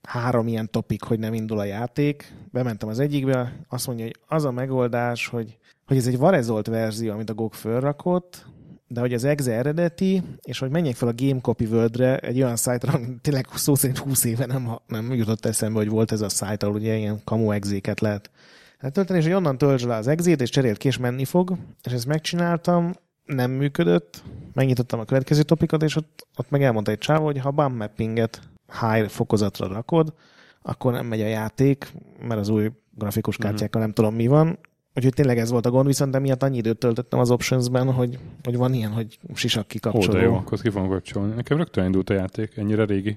három 0.02 0.48
ilyen 0.48 0.70
topik, 0.70 1.02
hogy 1.02 1.18
nem 1.18 1.34
indul 1.34 1.58
a 1.58 1.64
játék. 1.64 2.34
Bementem 2.50 2.88
az 2.88 2.98
egyikbe, 2.98 3.64
azt 3.68 3.86
mondja, 3.86 4.04
hogy 4.04 4.16
az 4.26 4.44
a 4.44 4.50
megoldás, 4.50 5.26
hogy, 5.26 5.58
hogy 5.86 5.96
ez 5.96 6.06
egy 6.06 6.18
varezolt 6.18 6.66
verzió, 6.66 7.12
amit 7.12 7.30
a 7.30 7.34
GOG 7.34 7.52
fölrakott, 7.52 8.46
de 8.88 9.00
hogy 9.00 9.14
az 9.14 9.24
exe 9.24 9.52
eredeti, 9.52 10.22
és 10.42 10.58
hogy 10.58 10.70
menjek 10.70 10.94
fel 10.94 11.08
a 11.08 11.14
Game 11.16 11.40
Copy 11.40 11.64
World-re 11.64 12.16
egy 12.18 12.42
olyan 12.42 12.56
szájtra, 12.56 13.00
tényleg 13.22 13.46
szó 13.54 13.74
szerint 13.74 13.98
20 13.98 14.24
éve 14.24 14.46
nem, 14.46 14.78
nem 14.86 15.14
jutott 15.14 15.46
eszembe, 15.46 15.78
hogy 15.78 15.88
volt 15.88 16.12
ez 16.12 16.20
a 16.20 16.28
szájt, 16.28 16.62
ahol 16.62 16.74
ugye 16.74 16.96
ilyen 16.96 17.20
kamu 17.24 17.50
exéket 17.50 18.00
lehet 18.00 18.30
hát 18.78 18.92
tölteni, 18.92 19.18
és 19.18 19.24
hogy 19.24 19.34
onnan 19.34 19.58
töltsd 19.58 19.86
le 19.86 19.94
az 19.94 20.06
exét, 20.06 20.40
és 20.40 20.50
cserélt 20.50 20.78
ki, 20.78 20.86
és 20.86 20.98
menni 20.98 21.24
fog, 21.24 21.56
és 21.82 21.92
ezt 21.92 22.06
megcsináltam, 22.06 22.92
nem 23.24 23.50
működött, 23.50 24.22
megnyitottam 24.52 25.00
a 25.00 25.04
következő 25.04 25.42
topikot, 25.42 25.82
és 25.82 25.96
ott, 25.96 26.26
ott 26.36 26.50
meg 26.50 26.62
elmondta 26.62 26.90
egy 26.90 26.98
csávó, 26.98 27.24
hogy 27.24 27.38
ha 27.38 27.50
bump 27.50 27.76
mappinget 27.76 28.40
high 28.80 29.08
fokozatra 29.08 29.66
rakod, 29.66 30.14
akkor 30.62 30.92
nem 30.92 31.06
megy 31.06 31.20
a 31.20 31.26
játék, 31.26 31.92
mert 32.20 32.40
az 32.40 32.48
új 32.48 32.70
grafikus 32.90 33.36
mhm. 33.36 33.46
kártyákkal 33.46 33.80
nem 33.80 33.92
tudom 33.92 34.14
mi 34.14 34.26
van, 34.26 34.58
Úgyhogy 34.96 35.14
tényleg 35.14 35.38
ez 35.38 35.50
volt 35.50 35.66
a 35.66 35.70
gond, 35.70 35.86
viszont 35.86 36.14
emiatt 36.14 36.42
annyi 36.42 36.56
időt 36.56 36.78
töltöttem 36.78 37.18
az 37.18 37.30
optionsben, 37.30 37.92
hogy, 37.92 38.18
hogy 38.42 38.56
van 38.56 38.74
ilyen, 38.74 38.92
hogy 38.92 39.18
sisak 39.34 39.68
kikapcsoló. 39.68 40.16
Ó, 40.16 40.20
de 40.20 40.24
jó, 40.24 40.34
akkor 40.34 40.60
ki 40.60 40.70
fogom 40.70 40.88
kapcsolni. 40.88 41.34
Nekem 41.34 41.56
rögtön 41.56 41.84
indult 41.84 42.10
a 42.10 42.14
játék, 42.14 42.56
ennyire 42.56 42.84
régi 42.84 43.16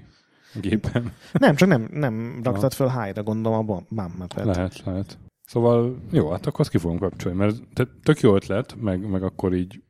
gépen. 0.54 1.12
Nem, 1.32 1.54
csak 1.54 1.68
nem, 1.68 1.88
nem 1.92 2.40
raktad 2.42 2.72
föl 2.72 2.88
high-ra, 2.88 3.22
gondolom 3.22 3.68
a 3.68 3.82
bump 3.88 4.34
Lehet, 4.34 4.82
lehet. 4.84 5.18
Szóval 5.46 5.96
jó, 6.10 6.30
hát 6.30 6.46
akkor 6.46 6.60
azt 6.60 6.70
ki 6.70 6.78
fogom 6.78 6.98
kapcsolni, 6.98 7.38
mert 7.38 7.56
tök 8.02 8.20
jó 8.20 8.34
ötlet, 8.34 8.76
meg, 8.80 9.10
meg 9.10 9.22
akkor 9.22 9.54
így 9.54 9.82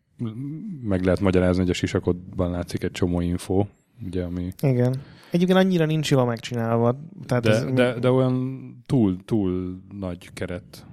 meg 0.82 1.04
lehet 1.04 1.20
magyarázni, 1.20 1.60
hogy 1.60 1.70
a 1.70 1.74
sisakodban 1.74 2.50
látszik 2.50 2.82
egy 2.82 2.90
csomó 2.90 3.20
info, 3.20 3.66
ugye, 4.06 4.24
ami... 4.24 4.52
Igen. 4.62 4.94
Egyébként 5.30 5.58
annyira 5.58 5.84
nincs 5.84 6.10
jól 6.10 6.24
megcsinálva. 6.24 7.00
Tehát 7.26 7.42
de, 7.42 7.50
ez... 7.50 7.64
de, 7.64 7.98
de 7.98 8.10
olyan 8.10 8.60
túl, 8.86 9.16
túl 9.24 9.80
nagy 9.98 10.32
keret 10.32 10.86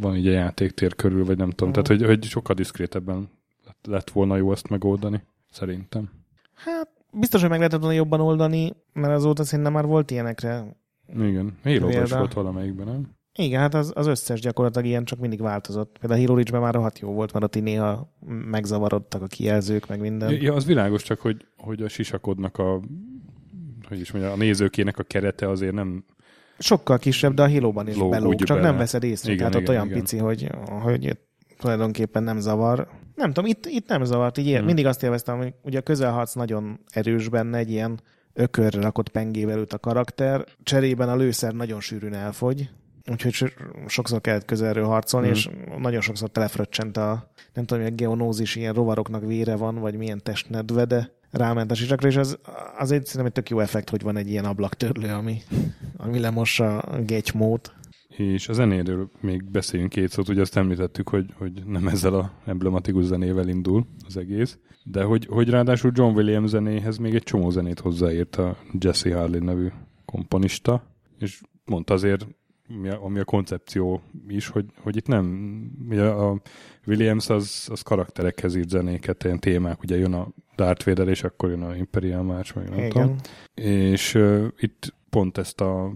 van 0.00 0.16
így 0.16 0.26
a 0.26 0.30
játéktér 0.30 0.94
körül, 0.94 1.24
vagy 1.24 1.36
nem 1.36 1.50
tudom. 1.50 1.68
Uh-huh. 1.68 1.84
Tehát, 1.84 2.00
hogy, 2.00 2.08
hogy 2.08 2.24
sokkal 2.24 2.54
diszkrétebben 2.54 3.28
lett, 3.64 3.86
lett 3.86 4.10
volna 4.10 4.36
jó 4.36 4.52
ezt 4.52 4.68
megoldani, 4.68 5.22
szerintem. 5.50 6.10
Hát, 6.54 6.88
biztos, 7.12 7.40
hogy 7.40 7.50
meg 7.50 7.58
lehetett 7.58 7.80
volna 7.80 7.94
jobban 7.94 8.20
oldani, 8.20 8.72
mert 8.92 9.14
azóta 9.14 9.44
szerintem 9.44 9.72
már 9.72 9.86
volt 9.86 10.10
ilyenekre. 10.10 10.76
Igen, 11.14 11.58
halo 11.62 12.02
is 12.02 12.10
volt 12.10 12.32
valamelyikben, 12.32 12.86
nem? 12.86 13.08
Igen, 13.34 13.60
hát 13.60 13.74
az, 13.74 13.92
az 13.94 14.06
összes 14.06 14.40
gyakorlatilag 14.40 14.86
ilyen 14.86 15.04
csak 15.04 15.18
mindig 15.18 15.40
változott. 15.40 15.96
Például 15.98 16.20
a 16.20 16.22
Hero 16.22 16.34
Reach-ben 16.34 16.60
már 16.60 16.74
rohadt 16.74 16.98
jó 16.98 17.12
volt, 17.12 17.32
mert 17.32 17.44
ott 17.44 17.56
így 17.56 17.62
néha 17.62 18.12
megzavarodtak 18.50 19.22
a 19.22 19.26
kijelzők, 19.26 19.88
meg 19.88 20.00
minden. 20.00 20.42
Ja, 20.42 20.54
az 20.54 20.64
világos, 20.64 21.02
csak 21.02 21.20
hogy, 21.20 21.46
hogy 21.56 21.82
a 21.82 21.88
sisakodnak 21.88 22.58
a 22.58 22.80
hogy 23.88 24.00
is 24.00 24.12
mondja, 24.12 24.32
a 24.32 24.36
nézőkének 24.36 24.98
a 24.98 25.02
kerete 25.02 25.48
azért 25.48 25.72
nem 25.72 26.04
Sokkal 26.62 26.98
kisebb, 26.98 27.34
de 27.34 27.42
a 27.42 27.50
Halo-ban 27.50 27.88
is 27.88 27.96
belóg, 27.96 28.34
csak 28.34 28.56
bele. 28.56 28.68
nem 28.68 28.76
veszed 28.76 29.02
észre. 29.02 29.32
Igen, 29.32 29.50
Tehát 29.50 29.54
igen, 29.54 29.68
ott 29.68 29.74
olyan 29.74 29.86
igen. 29.86 29.98
pici, 29.98 30.16
hogy, 30.16 30.50
hogy 30.82 31.18
tulajdonképpen 31.58 32.22
nem 32.22 32.40
zavar. 32.40 32.88
Nem 33.14 33.32
tudom, 33.32 33.50
itt, 33.50 33.66
itt 33.66 33.88
nem 33.88 34.04
zavart. 34.04 34.38
Így 34.38 34.56
hmm. 34.56 34.64
Mindig 34.64 34.86
azt 34.86 35.02
élveztem, 35.02 35.36
hogy 35.36 35.54
ugye 35.62 35.78
a 35.78 35.82
közelharc 35.82 36.34
nagyon 36.34 36.80
erős 36.90 37.28
benne, 37.28 37.58
egy 37.58 37.70
ilyen 37.70 38.00
ökörre 38.32 38.80
rakott 38.80 39.08
pengével 39.08 39.58
ült 39.58 39.72
a 39.72 39.78
karakter, 39.78 40.44
cserében 40.62 41.08
a 41.08 41.16
lőszer 41.16 41.52
nagyon 41.52 41.80
sűrűn 41.80 42.14
elfogy, 42.14 42.70
úgyhogy 43.10 43.54
sokszor 43.86 44.20
kellett 44.20 44.44
közelről 44.44 44.86
harcolni, 44.86 45.26
hmm. 45.26 45.36
és 45.36 45.48
nagyon 45.78 46.00
sokszor 46.00 46.30
telefröccsent 46.30 46.96
a, 46.96 47.30
nem 47.54 47.64
tudom, 47.64 47.82
hogy 47.82 47.92
a 47.92 47.96
geonózis 47.96 48.56
ilyen 48.56 48.74
rovaroknak 48.74 49.26
vére 49.26 49.56
van, 49.56 49.78
vagy 49.78 49.96
milyen 49.96 50.22
testnedve, 50.22 50.84
de 50.84 51.12
ráment 51.30 51.70
a 51.70 51.74
sisakra, 51.74 52.08
és 52.08 52.16
az, 52.16 52.38
az 52.78 52.90
egy 52.90 53.04
szerintem 53.04 53.26
egy 53.26 53.32
tök 53.32 53.50
jó 53.50 53.60
effekt, 53.60 53.90
hogy 53.90 54.02
van 54.02 54.16
egy 54.16 54.28
ilyen 54.28 54.44
ablaktörlő, 54.44 55.08
ami, 55.08 55.42
ami 55.96 56.18
lemossa 56.18 56.78
a 56.78 57.00
mód. 57.34 57.60
És 58.16 58.48
a 58.48 58.52
zenéről 58.52 59.10
még 59.20 59.50
beszéljünk 59.50 59.92
két 59.92 60.08
szót, 60.08 60.28
ugye 60.28 60.40
azt 60.40 60.56
említettük, 60.56 61.08
hogy, 61.08 61.34
hogy 61.38 61.62
nem 61.66 61.88
ezzel 61.88 62.14
a 62.14 62.32
emblematikus 62.44 63.04
zenével 63.04 63.48
indul 63.48 63.86
az 64.06 64.16
egész, 64.16 64.58
de 64.84 65.02
hogy, 65.02 65.26
hogy 65.26 65.48
ráadásul 65.48 65.92
John 65.94 66.16
Williams 66.16 66.50
zenéhez 66.50 66.96
még 66.96 67.14
egy 67.14 67.22
csomó 67.22 67.50
zenét 67.50 67.80
hozzáírt 67.80 68.36
a 68.36 68.56
Jesse 68.78 69.16
Harley 69.16 69.44
nevű 69.44 69.68
komponista, 70.04 70.96
és 71.18 71.40
mondta 71.64 71.94
azért 71.94 72.26
ami 72.68 73.18
a, 73.18 73.20
a 73.20 73.24
koncepció 73.24 74.02
is, 74.28 74.48
hogy, 74.48 74.64
hogy 74.82 74.96
itt 74.96 75.06
nem, 75.06 75.26
ugye 75.88 76.04
a 76.04 76.40
Williams 76.86 77.28
az, 77.28 77.68
az 77.70 77.80
karakterekhez 77.80 78.54
írt 78.54 78.68
zenéket, 78.68 79.24
ilyen 79.24 79.38
témák, 79.38 79.82
ugye 79.82 79.96
jön 79.96 80.12
a 80.12 80.28
Darth 80.56 80.86
Vader, 80.86 81.08
és 81.08 81.24
akkor 81.24 81.50
jön 81.50 81.62
a 81.62 81.76
Imperial 81.76 82.22
March, 82.22 82.56
meg 82.56 82.68
nem 82.68 82.88
tudom. 82.88 83.16
És 83.54 84.14
uh, 84.14 84.46
itt 84.58 84.94
pont 85.10 85.38
ezt 85.38 85.60
a 85.60 85.92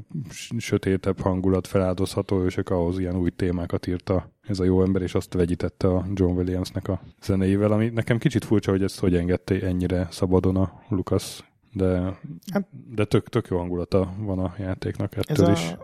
sötétebb 0.57 1.21
hangulat 1.21 1.67
feláldozható, 1.67 2.45
és 2.45 2.57
ahhoz 2.57 2.99
ilyen 2.99 3.17
új 3.17 3.31
témákat 3.31 3.87
írta 3.87 4.31
ez 4.43 4.59
a 4.59 4.65
jó 4.65 4.83
ember, 4.83 5.03
és 5.03 5.15
azt 5.15 5.33
vegyítette 5.33 5.89
a 5.89 6.07
John 6.15 6.37
Williamsnek 6.37 6.89
a 6.89 7.01
zenéivel, 7.23 7.73
ami 7.73 7.89
nekem 7.89 8.19
kicsit 8.19 8.45
furcsa, 8.45 8.71
hogy 8.71 8.83
ezt 8.83 8.99
hogy 8.99 9.17
engedte 9.17 9.61
ennyire 9.61 10.09
szabadon 10.11 10.57
a 10.57 10.83
Lucas, 10.89 11.45
de, 11.73 12.19
hát, 12.53 12.69
de 12.95 13.05
tök, 13.05 13.29
tök 13.29 13.49
jó 13.49 13.57
hangulata 13.59 14.15
van 14.19 14.39
a 14.39 14.55
játéknak 14.59 15.17
ettől 15.17 15.47
ez 15.47 15.59
is. 15.59 15.77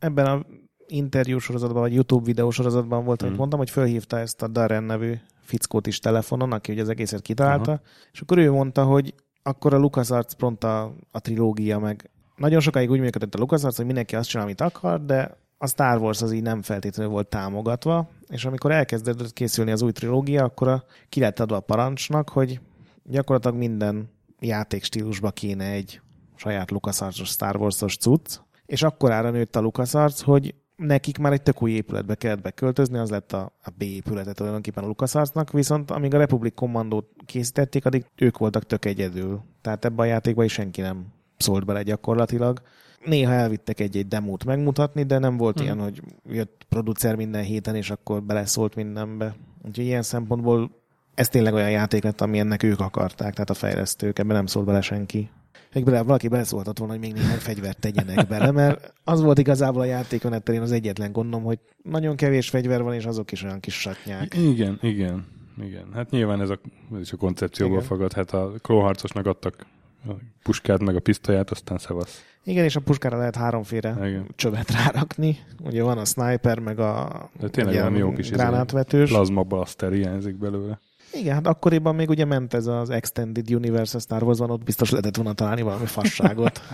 Ebben 0.00 0.26
a 0.26 0.44
interjú 0.86 1.38
sorozatban, 1.38 1.80
vagy 1.80 1.94
YouTube 1.94 2.24
videó 2.24 2.50
sorozatban 2.50 3.04
volt, 3.04 3.22
amit 3.22 3.34
mm. 3.34 3.38
mondtam, 3.38 3.58
hogy 3.58 3.70
fölhívta 3.70 4.18
ezt 4.18 4.42
a 4.42 4.48
Darren 4.48 4.82
nevű 4.82 5.14
fickót 5.40 5.86
is 5.86 5.98
telefonon, 5.98 6.52
aki 6.52 6.72
ugye 6.72 6.82
az 6.82 6.88
egészet 6.88 7.22
kitalálta, 7.22 7.70
Aha. 7.70 7.80
és 8.12 8.20
akkor 8.20 8.38
ő 8.38 8.50
mondta, 8.50 8.84
hogy 8.84 9.14
akkor 9.42 9.74
a 9.74 9.78
LucasArts 9.78 10.34
pont 10.34 10.64
a, 10.64 10.94
a 11.10 11.20
trilógia, 11.20 11.78
meg 11.78 12.10
nagyon 12.36 12.60
sokáig 12.60 12.90
úgy 12.90 13.00
működött 13.00 13.34
a 13.34 13.38
LucasArts, 13.38 13.76
hogy 13.76 13.86
mindenki 13.86 14.16
azt 14.16 14.28
csinál, 14.28 14.46
amit 14.46 14.60
akar, 14.60 15.04
de 15.04 15.38
a 15.58 15.66
Star 15.66 16.00
Wars 16.00 16.22
az 16.22 16.32
így 16.32 16.42
nem 16.42 16.62
feltétlenül 16.62 17.12
volt 17.12 17.28
támogatva, 17.28 18.08
és 18.28 18.44
amikor 18.44 18.70
elkezdett 18.70 19.32
készülni 19.32 19.70
az 19.70 19.82
új 19.82 19.92
trilógia, 19.92 20.44
akkor 20.44 20.68
a, 20.68 20.84
ki 21.08 21.20
lett 21.20 21.40
adva 21.40 21.56
a 21.56 21.60
parancsnak, 21.60 22.28
hogy 22.28 22.60
gyakorlatilag 23.04 23.56
minden 23.56 24.10
játékstílusba 24.38 25.30
kéne 25.30 25.64
egy 25.64 26.00
saját 26.36 26.70
LucasArts-os 26.70 27.28
Star 27.28 27.56
Wars-os 27.56 27.96
cucc, 27.96 28.40
és 28.70 28.82
akkorára 28.82 29.30
nőtt 29.30 29.56
a 29.56 29.60
LucasArts, 29.60 30.22
hogy 30.22 30.54
nekik 30.76 31.18
már 31.18 31.32
egy 31.32 31.42
tök 31.42 31.62
új 31.62 31.70
épületbe 31.70 32.14
kellett 32.14 32.42
beköltözni, 32.42 32.98
az 32.98 33.10
lett 33.10 33.32
a, 33.32 33.52
a 33.62 33.70
B 33.78 33.82
épülete 33.82 34.32
tulajdonképpen 34.32 34.84
a 34.84 34.86
LucasArtsnak, 34.86 35.50
viszont 35.50 35.90
amíg 35.90 36.14
a 36.14 36.18
Republic 36.18 36.54
Commandót 36.54 37.06
készítették, 37.26 37.86
addig 37.86 38.04
ők 38.16 38.38
voltak 38.38 38.66
tök 38.66 38.84
egyedül. 38.84 39.42
Tehát 39.60 39.84
ebben 39.84 39.98
a 39.98 40.04
játékban 40.04 40.44
is 40.44 40.52
senki 40.52 40.80
nem 40.80 41.06
szólt 41.36 41.64
bele 41.64 41.82
gyakorlatilag. 41.82 42.60
Néha 43.04 43.32
elvittek 43.32 43.80
egy-egy 43.80 44.08
demót 44.08 44.44
megmutatni, 44.44 45.02
de 45.02 45.18
nem 45.18 45.36
volt 45.36 45.56
hmm. 45.56 45.64
ilyen, 45.64 45.80
hogy 45.80 46.02
jött 46.28 46.66
producer 46.68 47.14
minden 47.16 47.42
héten, 47.42 47.74
és 47.74 47.90
akkor 47.90 48.22
beleszólt 48.22 48.74
mindenbe. 48.74 49.34
Úgyhogy 49.66 49.84
ilyen 49.84 50.02
szempontból 50.02 50.70
ez 51.14 51.28
tényleg 51.28 51.54
olyan 51.54 51.70
játék 51.70 52.02
lett, 52.02 52.20
ami 52.20 52.38
ennek 52.38 52.62
ők 52.62 52.80
akarták, 52.80 53.32
tehát 53.32 53.50
a 53.50 53.54
fejlesztők, 53.54 54.18
ebben 54.18 54.36
nem 54.36 54.46
szólt 54.46 54.66
bele 54.66 54.80
senki 54.80 55.30
még 55.74 55.84
bele, 55.84 56.02
valaki 56.02 56.28
beleszólhatott 56.28 56.78
volna, 56.78 56.92
hogy 56.92 57.02
még 57.02 57.12
néhány 57.12 57.38
fegyvert 57.38 57.78
tegyenek 57.78 58.26
bele, 58.28 58.50
mert 58.50 58.92
az 59.04 59.20
volt 59.20 59.38
igazából 59.38 59.80
a 59.80 59.84
játékon 59.84 60.32
etterén 60.32 60.60
az 60.60 60.72
egyetlen 60.72 61.12
gondom, 61.12 61.42
hogy 61.42 61.58
nagyon 61.82 62.16
kevés 62.16 62.48
fegyver 62.48 62.82
van, 62.82 62.94
és 62.94 63.04
azok 63.04 63.32
is 63.32 63.42
olyan 63.42 63.60
kis 63.60 63.80
satnyák. 63.80 64.34
Igen, 64.34 64.78
igen, 64.82 65.26
igen. 65.62 65.86
Hát 65.94 66.10
nyilván 66.10 66.40
ez, 66.40 66.50
a, 66.50 66.58
ez 66.94 67.00
is 67.00 67.12
a 67.12 67.16
koncepcióból 67.16 67.76
igen. 67.76 67.88
fogad. 67.88 68.12
Hát 68.12 68.30
a 68.30 68.52
klóharcosnak 68.62 69.26
adtak 69.26 69.66
a 70.08 70.12
puskát 70.42 70.80
meg 70.82 70.96
a 70.96 71.00
pisztolyát, 71.00 71.50
aztán 71.50 71.78
szevasz. 71.78 72.24
Igen, 72.44 72.64
és 72.64 72.76
a 72.76 72.80
puskára 72.80 73.18
lehet 73.18 73.36
háromféle 73.36 74.08
Igen. 74.08 74.26
csövet 74.36 74.70
rárakni. 74.70 75.38
Ugye 75.64 75.82
van 75.82 75.98
a 75.98 76.04
sniper, 76.04 76.58
meg 76.58 76.78
a 76.78 77.30
De 77.40 77.48
tényleg 77.48 77.74
ilyen 77.74 77.96
jó 77.96 78.12
kis 78.12 78.26
izé, 78.26 78.34
gránátvetős. 78.34 79.10
plazma 79.10 79.42
blaster 79.42 79.92
hiányzik 79.92 80.34
belőle. 80.34 80.80
Igen, 81.12 81.34
hát 81.34 81.46
akkoriban 81.46 81.94
még 81.94 82.08
ugye 82.08 82.24
ment 82.24 82.54
ez 82.54 82.66
az 82.66 82.90
Extended 82.90 83.54
Universe 83.54 83.96
a 83.96 84.00
Star 84.00 84.22
Wars-ban, 84.22 84.50
ott 84.50 84.64
biztos 84.64 84.90
lehetett 84.90 85.16
volna 85.16 85.32
találni 85.32 85.62
valami 85.62 85.86
fasságot. 85.86 86.60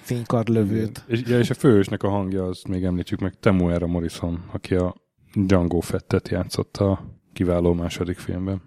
Fénykard 0.00 0.48
lövőt. 0.48 1.04
És, 1.06 1.22
ja, 1.26 1.38
és 1.38 1.50
a 1.50 1.54
főhősnek 1.54 2.02
a 2.02 2.08
hangja, 2.08 2.44
azt 2.44 2.68
még 2.68 2.84
említsük 2.84 3.20
meg, 3.20 3.34
Temuera 3.40 3.86
Morrison, 3.86 4.44
aki 4.52 4.74
a 4.74 4.94
Django 5.34 5.80
Fettet 5.80 6.28
játszotta 6.28 6.90
a 6.90 7.04
kiváló 7.32 7.72
második 7.72 8.18
filmben. 8.18 8.62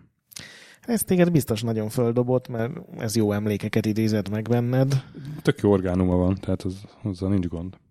Ez 0.81 1.03
téged 1.03 1.31
biztos 1.31 1.61
nagyon 1.61 1.89
földobott, 1.89 2.47
mert 2.47 2.71
ez 2.97 3.15
jó 3.15 3.31
emlékeket 3.31 3.85
idézett 3.85 4.29
meg 4.29 4.43
benned. 4.43 5.03
Tök 5.41 5.59
jó 5.59 5.71
orgánuma 5.71 6.15
van, 6.15 6.35
tehát 6.35 6.61
az, 6.61 6.81
azzal 7.03 7.29
nincs 7.29 7.47
gond. 7.47 7.77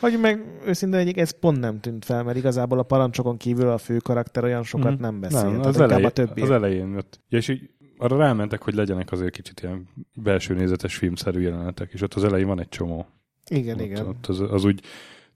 Hogy 0.00 0.18
meg 0.20 0.44
őszintén 0.66 0.98
egyik, 1.00 1.16
ez 1.16 1.38
pont 1.38 1.60
nem 1.60 1.80
tűnt 1.80 2.04
fel, 2.04 2.22
mert 2.22 2.36
igazából 2.36 2.78
a 2.78 2.82
parancsokon 2.82 3.36
kívül 3.36 3.68
a 3.68 3.78
fő 3.78 3.96
karakter 3.96 4.44
olyan 4.44 4.62
sokat 4.62 4.92
Mhm. 4.92 5.00
nem 5.00 5.20
beszél. 5.20 5.50
Nem, 5.50 5.60
az, 5.60 5.80
elején, 5.80 6.04
a 6.04 6.08
többi. 6.10 6.40
az 6.40 6.50
elején 6.50 6.92
jött. 6.92 7.20
Ja, 7.28 7.38
és 7.38 7.48
így 7.48 7.70
arra 7.98 8.16
rámentek, 8.16 8.62
hogy 8.62 8.74
legyenek 8.74 9.12
azért 9.12 9.32
kicsit 9.32 9.60
ilyen 9.60 9.88
belső 10.14 10.54
nézetes 10.54 10.96
filmszerű 10.96 11.40
jelenetek, 11.40 11.92
és 11.92 12.02
ott 12.02 12.14
az 12.14 12.24
elején 12.24 12.46
van 12.46 12.60
egy 12.60 12.68
csomó. 12.68 13.06
Igen, 13.50 13.76
ott, 13.76 13.82
igen. 13.84 14.06
Ott 14.06 14.26
az, 14.26 14.40
az 14.40 14.64
úgy 14.64 14.80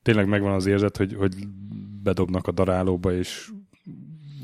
tényleg 0.02 0.28
megvan 0.28 0.52
az 0.52 0.66
érzet, 0.66 0.96
hogy, 0.96 1.14
hogy 1.14 1.34
bedobnak 2.02 2.46
a 2.46 2.52
darálóba, 2.52 3.12
és 3.12 3.50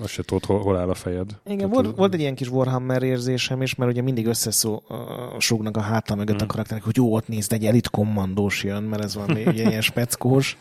azt 0.03 0.13
se 0.13 0.23
tudod, 0.23 0.45
hol, 0.45 0.61
hol 0.61 0.77
áll 0.77 0.89
a 0.89 0.95
fejed. 0.95 1.39
Igen, 1.45 1.57
Tehát 1.59 1.75
volt, 1.75 1.87
az- 1.87 1.97
volt 1.97 2.15
egy 2.15 2.21
ilyen 2.21 2.35
kis 2.35 2.51
Warhammer 2.51 3.03
érzésem 3.03 3.63
is, 3.63 3.75
mert 3.75 3.91
ugye 3.91 4.03
mindig 4.03 4.27
összeszúgnak 4.27 5.77
a 5.77 5.81
háta 5.81 6.15
mögött 6.15 6.35
Mhm. 6.35 6.45
a 6.45 6.47
karakterek, 6.47 6.83
hogy 6.83 6.97
jó, 6.97 7.15
ott 7.15 7.29
nézd, 7.29 7.53
egy 7.53 7.65
elit 7.67 7.89
kommandós 7.91 8.65
jön, 8.65 8.83
mert 8.83 9.03
ez 9.05 9.15
van 9.15 9.31
ugye 9.31 9.53
ilyen 9.71 9.81
speckós. 9.81 10.57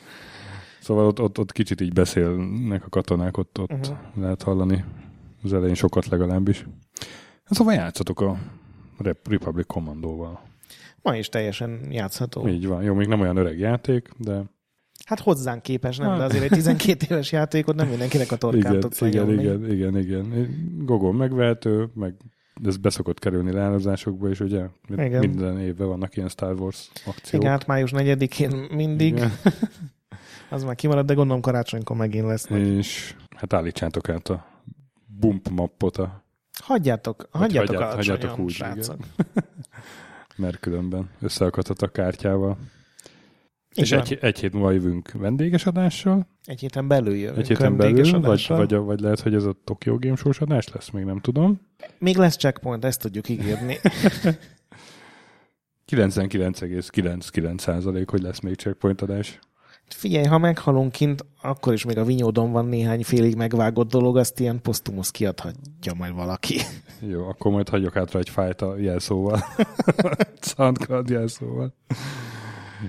Szóval 0.82 1.06
ott, 1.06 1.20
ott, 1.22 1.40
ott 1.40 1.52
kicsit 1.52 1.82
így 1.82 1.94
beszélnek 1.94 2.86
a 2.86 2.90
katonák, 2.90 3.38
ott, 3.38 3.60
ott 3.60 3.70
Mhm. 3.90 4.22
lehet 4.22 4.44
hallani 4.44 4.84
az 5.44 5.54
elején 5.54 5.76
sokat 5.76 6.08
legalábbis. 6.08 6.66
Szóval 7.50 7.74
játszatok 7.74 8.22
a 8.22 8.38
Rep- 8.98 9.28
Republic 9.28 9.66
Commandóval. 9.68 10.40
Ma 11.02 11.16
is 11.16 11.30
teljesen 11.30 11.80
játszható. 11.90 12.48
Így 12.48 12.68
van. 12.68 12.84
Jó, 12.84 12.94
még 12.94 13.08
nem 13.08 13.22
olyan 13.22 13.38
öreg 13.38 13.60
játék, 13.60 14.10
de 14.18 14.44
Hát 15.06 15.20
hozzánk 15.20 15.62
képes, 15.62 15.98
nem? 15.98 16.18
De 16.18 16.24
azért 16.24 16.44
egy 16.44 16.50
12 16.50 17.06
éves 17.10 17.32
játékot 17.32 17.76
nem 17.76 17.88
mindenkinek 17.88 18.32
a 18.32 18.36
torkán 18.36 18.60
igen, 18.60 18.80
tudsz 18.80 19.02
igen, 19.02 19.40
igen, 19.40 19.72
igen, 19.72 19.98
igen. 19.98 20.48
Gogon 20.86 21.16
megvehető, 21.16 21.90
meg 21.94 22.16
ez 22.64 22.78
beszokott 22.78 23.20
kerülni 23.20 23.52
leállozásokba, 23.52 24.30
és 24.30 24.40
ugye 24.40 24.66
Igen. 24.90 25.20
minden 25.20 25.60
évben 25.60 25.88
vannak 25.88 26.16
ilyen 26.16 26.30
Star 26.30 26.60
Wars 26.60 26.92
akciók. 27.06 27.42
Igen, 27.42 27.54
hát 27.54 27.68
május 27.68 27.92
4-én 27.94 28.68
mindig. 28.72 29.16
Igen. 29.16 29.32
Az 30.50 30.64
már 30.64 30.76
kimarad, 30.76 31.06
de 31.06 31.14
gondolom 31.14 31.42
karácsonykor 31.42 31.98
megint 31.98 32.26
lesz. 32.26 32.50
És 32.50 33.16
hát 33.36 33.54
állítsátok 33.54 34.10
át 34.10 34.30
a 34.30 34.46
bump 35.06 35.50
mappot 35.50 35.98
a 35.98 36.24
Hagyjátok, 36.64 37.28
hagyjátok, 37.32 37.70
hagyját- 37.70 37.94
alacsonyan, 37.94 38.20
hagyjátok 38.20 38.46
úgy, 38.46 38.52
srácok. 38.52 38.98
mert 40.38 40.60
különben 40.60 41.10
összeakadhat 41.22 41.82
a 41.82 41.88
kártyával. 41.88 42.58
És 43.76 43.90
van. 43.90 44.00
egy, 44.00 44.18
egy 44.22 44.40
hét 44.40 44.54
múlva 44.54 44.72
jövünk 44.72 45.12
vendéges 45.12 45.66
adással, 45.66 46.28
egy 46.46 46.60
héten 46.60 46.88
belül 46.88 47.16
jövünk. 47.16 47.38
egy 47.38 47.48
héten 47.48 47.78
belül, 47.78 48.20
vagy, 48.20 48.46
vagy, 48.48 48.74
vagy 48.74 49.00
lehet, 49.00 49.20
hogy 49.20 49.34
ez 49.34 49.44
a 49.44 49.56
Tokyo 49.64 49.98
Game 50.00 50.16
Show 50.16 50.32
adás 50.40 50.70
lesz, 50.70 50.90
még 50.90 51.04
nem 51.04 51.20
tudom. 51.20 51.62
Még 51.98 52.18
lesz 52.18 52.38
checkpoint, 52.38 52.86
ezt 52.86 53.02
tudjuk 53.02 53.30
ígérni. 53.30 53.78
99,99% 55.92 58.06
hogy 58.08 58.22
lesz 58.22 58.40
még 58.40 58.56
checkpoint 58.56 59.02
adás. 59.02 59.40
Figyelj, 59.88 60.26
ha 60.26 60.38
meghalunk 60.38 60.92
kint, 60.92 61.26
akkor 61.42 61.74
is 61.74 61.86
még 61.86 61.98
a 61.98 62.04
vinyódon 62.04 62.52
van 62.52 62.66
néhány 62.66 63.04
félig 63.04 63.36
megvágott 63.36 63.90
dolog, 63.90 64.18
azt 64.18 64.40
ilyen 64.40 64.62
posztumusz 64.62 65.12
kiadhatja 65.12 65.94
majd 65.98 66.14
valaki. 66.14 66.60
Jó, 67.12 67.28
akkor 67.28 67.52
majd 67.52 67.70
hagyok 67.70 67.94
hátra 67.94 68.20
egy 68.20 68.30
fájt 68.30 68.62
a 68.62 68.78
jelszóval. 68.78 69.44
Soundcloud 70.56 71.10
jelszóval. 71.10 71.74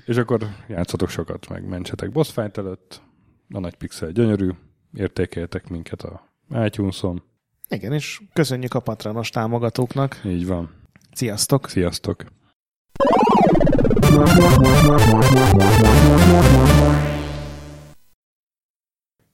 És 0.04 0.16
akkor 0.16 0.46
játszatok 0.68 1.08
sokat, 1.08 1.48
meg 1.48 1.68
mentsetek 1.68 2.12
boss 2.12 2.30
fight 2.30 2.58
előtt. 2.58 3.02
A 3.48 3.58
nagy 3.58 3.74
pixel 3.74 4.10
gyönyörű. 4.10 4.50
Értékeljetek 4.94 5.68
minket 5.68 6.02
a 6.02 6.34
iTunes-on. 6.64 7.22
Igen, 7.68 7.92
és 7.92 8.20
köszönjük 8.32 8.74
a 8.74 8.80
patronos 8.80 9.30
támogatóknak. 9.30 10.20
Így 10.24 10.46
van. 10.46 10.70
Sziasztok! 11.12 11.68
Sziasztok! 11.68 12.24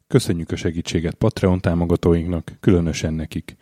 Köszönjük 0.07 0.51
a 0.51 0.57
segítséget 0.57 1.15
Patreon 1.15 1.61
támogatóinknak, 1.61 2.53
különösen 2.61 3.15
nekik. 3.15 3.57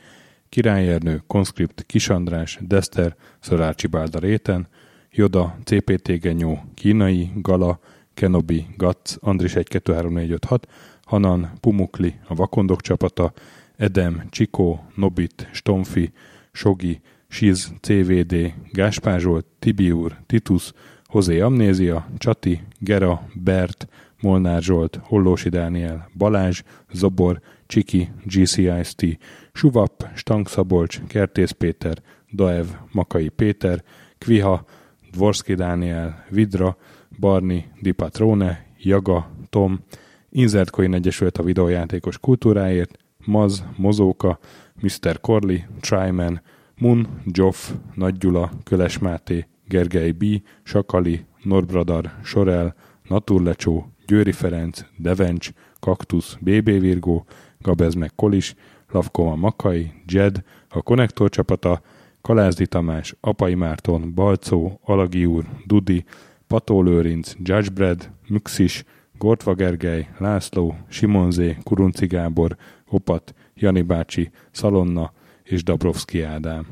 Király 0.49 0.89
Ernő, 0.93 1.23
Conscript, 1.27 1.83
Kisandrás, 1.87 2.59
Dester, 2.61 3.17
Szorácsi 3.41 3.87
Bálda 3.87 4.19
Réten, 4.19 4.69
Joda, 5.13 5.59
CPT 5.65 6.21
Genyó, 6.21 6.59
Kínai, 6.75 7.31
Gala, 7.35 7.79
Kenobi, 8.15 8.67
Gatz, 8.77 9.19
Andris 9.21 9.53
123456, 9.53 10.69
Hanan, 11.05 11.51
Pumukli, 11.61 12.15
a 12.29 12.35
Vakondok 12.35 12.81
csapata, 12.81 13.33
Edem, 13.77 14.23
Csikó, 14.31 14.85
Nobit, 14.95 15.49
Stomfi, 15.53 16.13
Sogi, 16.53 17.01
Siz, 17.29 17.73
CVD, 17.81 18.53
Gáspár 18.73 19.21
Tibiur, 19.59 20.17
Titus, 20.27 20.73
Hozé 21.07 21.41
Amnézia, 21.41 22.07
Csati, 22.19 22.63
Gera, 22.79 23.29
Bert, 23.35 23.89
Molnár 24.21 24.63
Zsolt, 24.63 25.01
Hollósi 25.03 25.49
Dániel, 25.49 26.11
Balázs, 26.17 26.63
Zobor, 26.93 27.41
Csiki, 27.67 28.11
GCIST, 28.25 29.19
Suvap, 29.53 30.09
Stank 30.15 30.49
Szabolcs, 30.49 31.01
Kertész 31.07 31.51
Péter, 31.51 32.03
Daev, 32.33 32.67
Makai 32.93 33.29
Péter, 33.29 33.85
Kviha, 34.19 34.65
Dvorski 35.11 35.55
Dániel, 35.55 36.25
Vidra, 36.29 36.77
Barni, 37.19 37.71
Di 37.81 37.93
Patrone, 37.93 38.67
Jaga, 38.79 39.31
Tom, 39.49 39.81
Insert 40.29 40.71
Coin 40.71 40.95
Egyesült 40.95 41.39
a 41.39 41.43
videójátékos 41.43 42.19
kultúráért, 42.19 42.99
Maz, 43.25 43.65
Mozóka, 43.77 44.39
Mr. 44.81 45.21
Corley, 45.21 45.59
Tryman, 45.81 46.41
Mun, 46.79 47.09
Joff, 47.25 47.71
Nagy 47.95 48.17
Gyula, 48.17 48.51
Köles 48.65 48.99
Máté, 48.99 49.47
Gergely 49.69 50.11
B., 50.11 50.25
Sakali, 50.63 51.25
Norbradar, 51.43 52.13
Sorel, 52.25 52.75
Naturlecsó, 53.09 53.93
Győri 54.07 54.33
Ferenc, 54.33 54.85
Devencs, 54.97 55.51
Kaktusz, 55.81 56.37
BB 56.41 56.65
Virgó, 56.65 57.25
Gabez 57.59 57.95
meg 57.95 58.15
Kolis, 58.15 58.55
Lavkoma 58.91 59.35
Makai, 59.35 59.93
Jed, 60.07 60.43
a 60.69 60.83
Konnektor 60.83 61.29
csapata, 61.29 61.81
Kalázdi 62.23 62.67
Tamás, 62.67 63.17
Apai 63.21 63.55
Márton, 63.55 64.15
Balcó, 64.15 64.81
Alagi 64.85 65.25
úr, 65.25 65.45
Dudi, 65.67 66.05
Pató 66.47 66.83
Lőrinc, 66.83 67.35
Judgebred, 67.43 68.11
Müxis, 68.29 68.85
Gortva 69.19 69.55
Gergely, 69.55 70.09
László, 70.19 70.77
Simonzé, 70.89 71.57
Kurunci 71.63 72.07
Gábor, 72.07 72.57
Opat, 72.89 73.35
Jani 73.55 73.83
bácsi, 73.83 74.31
Szalonna 74.51 75.13
és 75.43 75.63
Dabrowski 75.63 76.23
Ádám. 76.23 76.67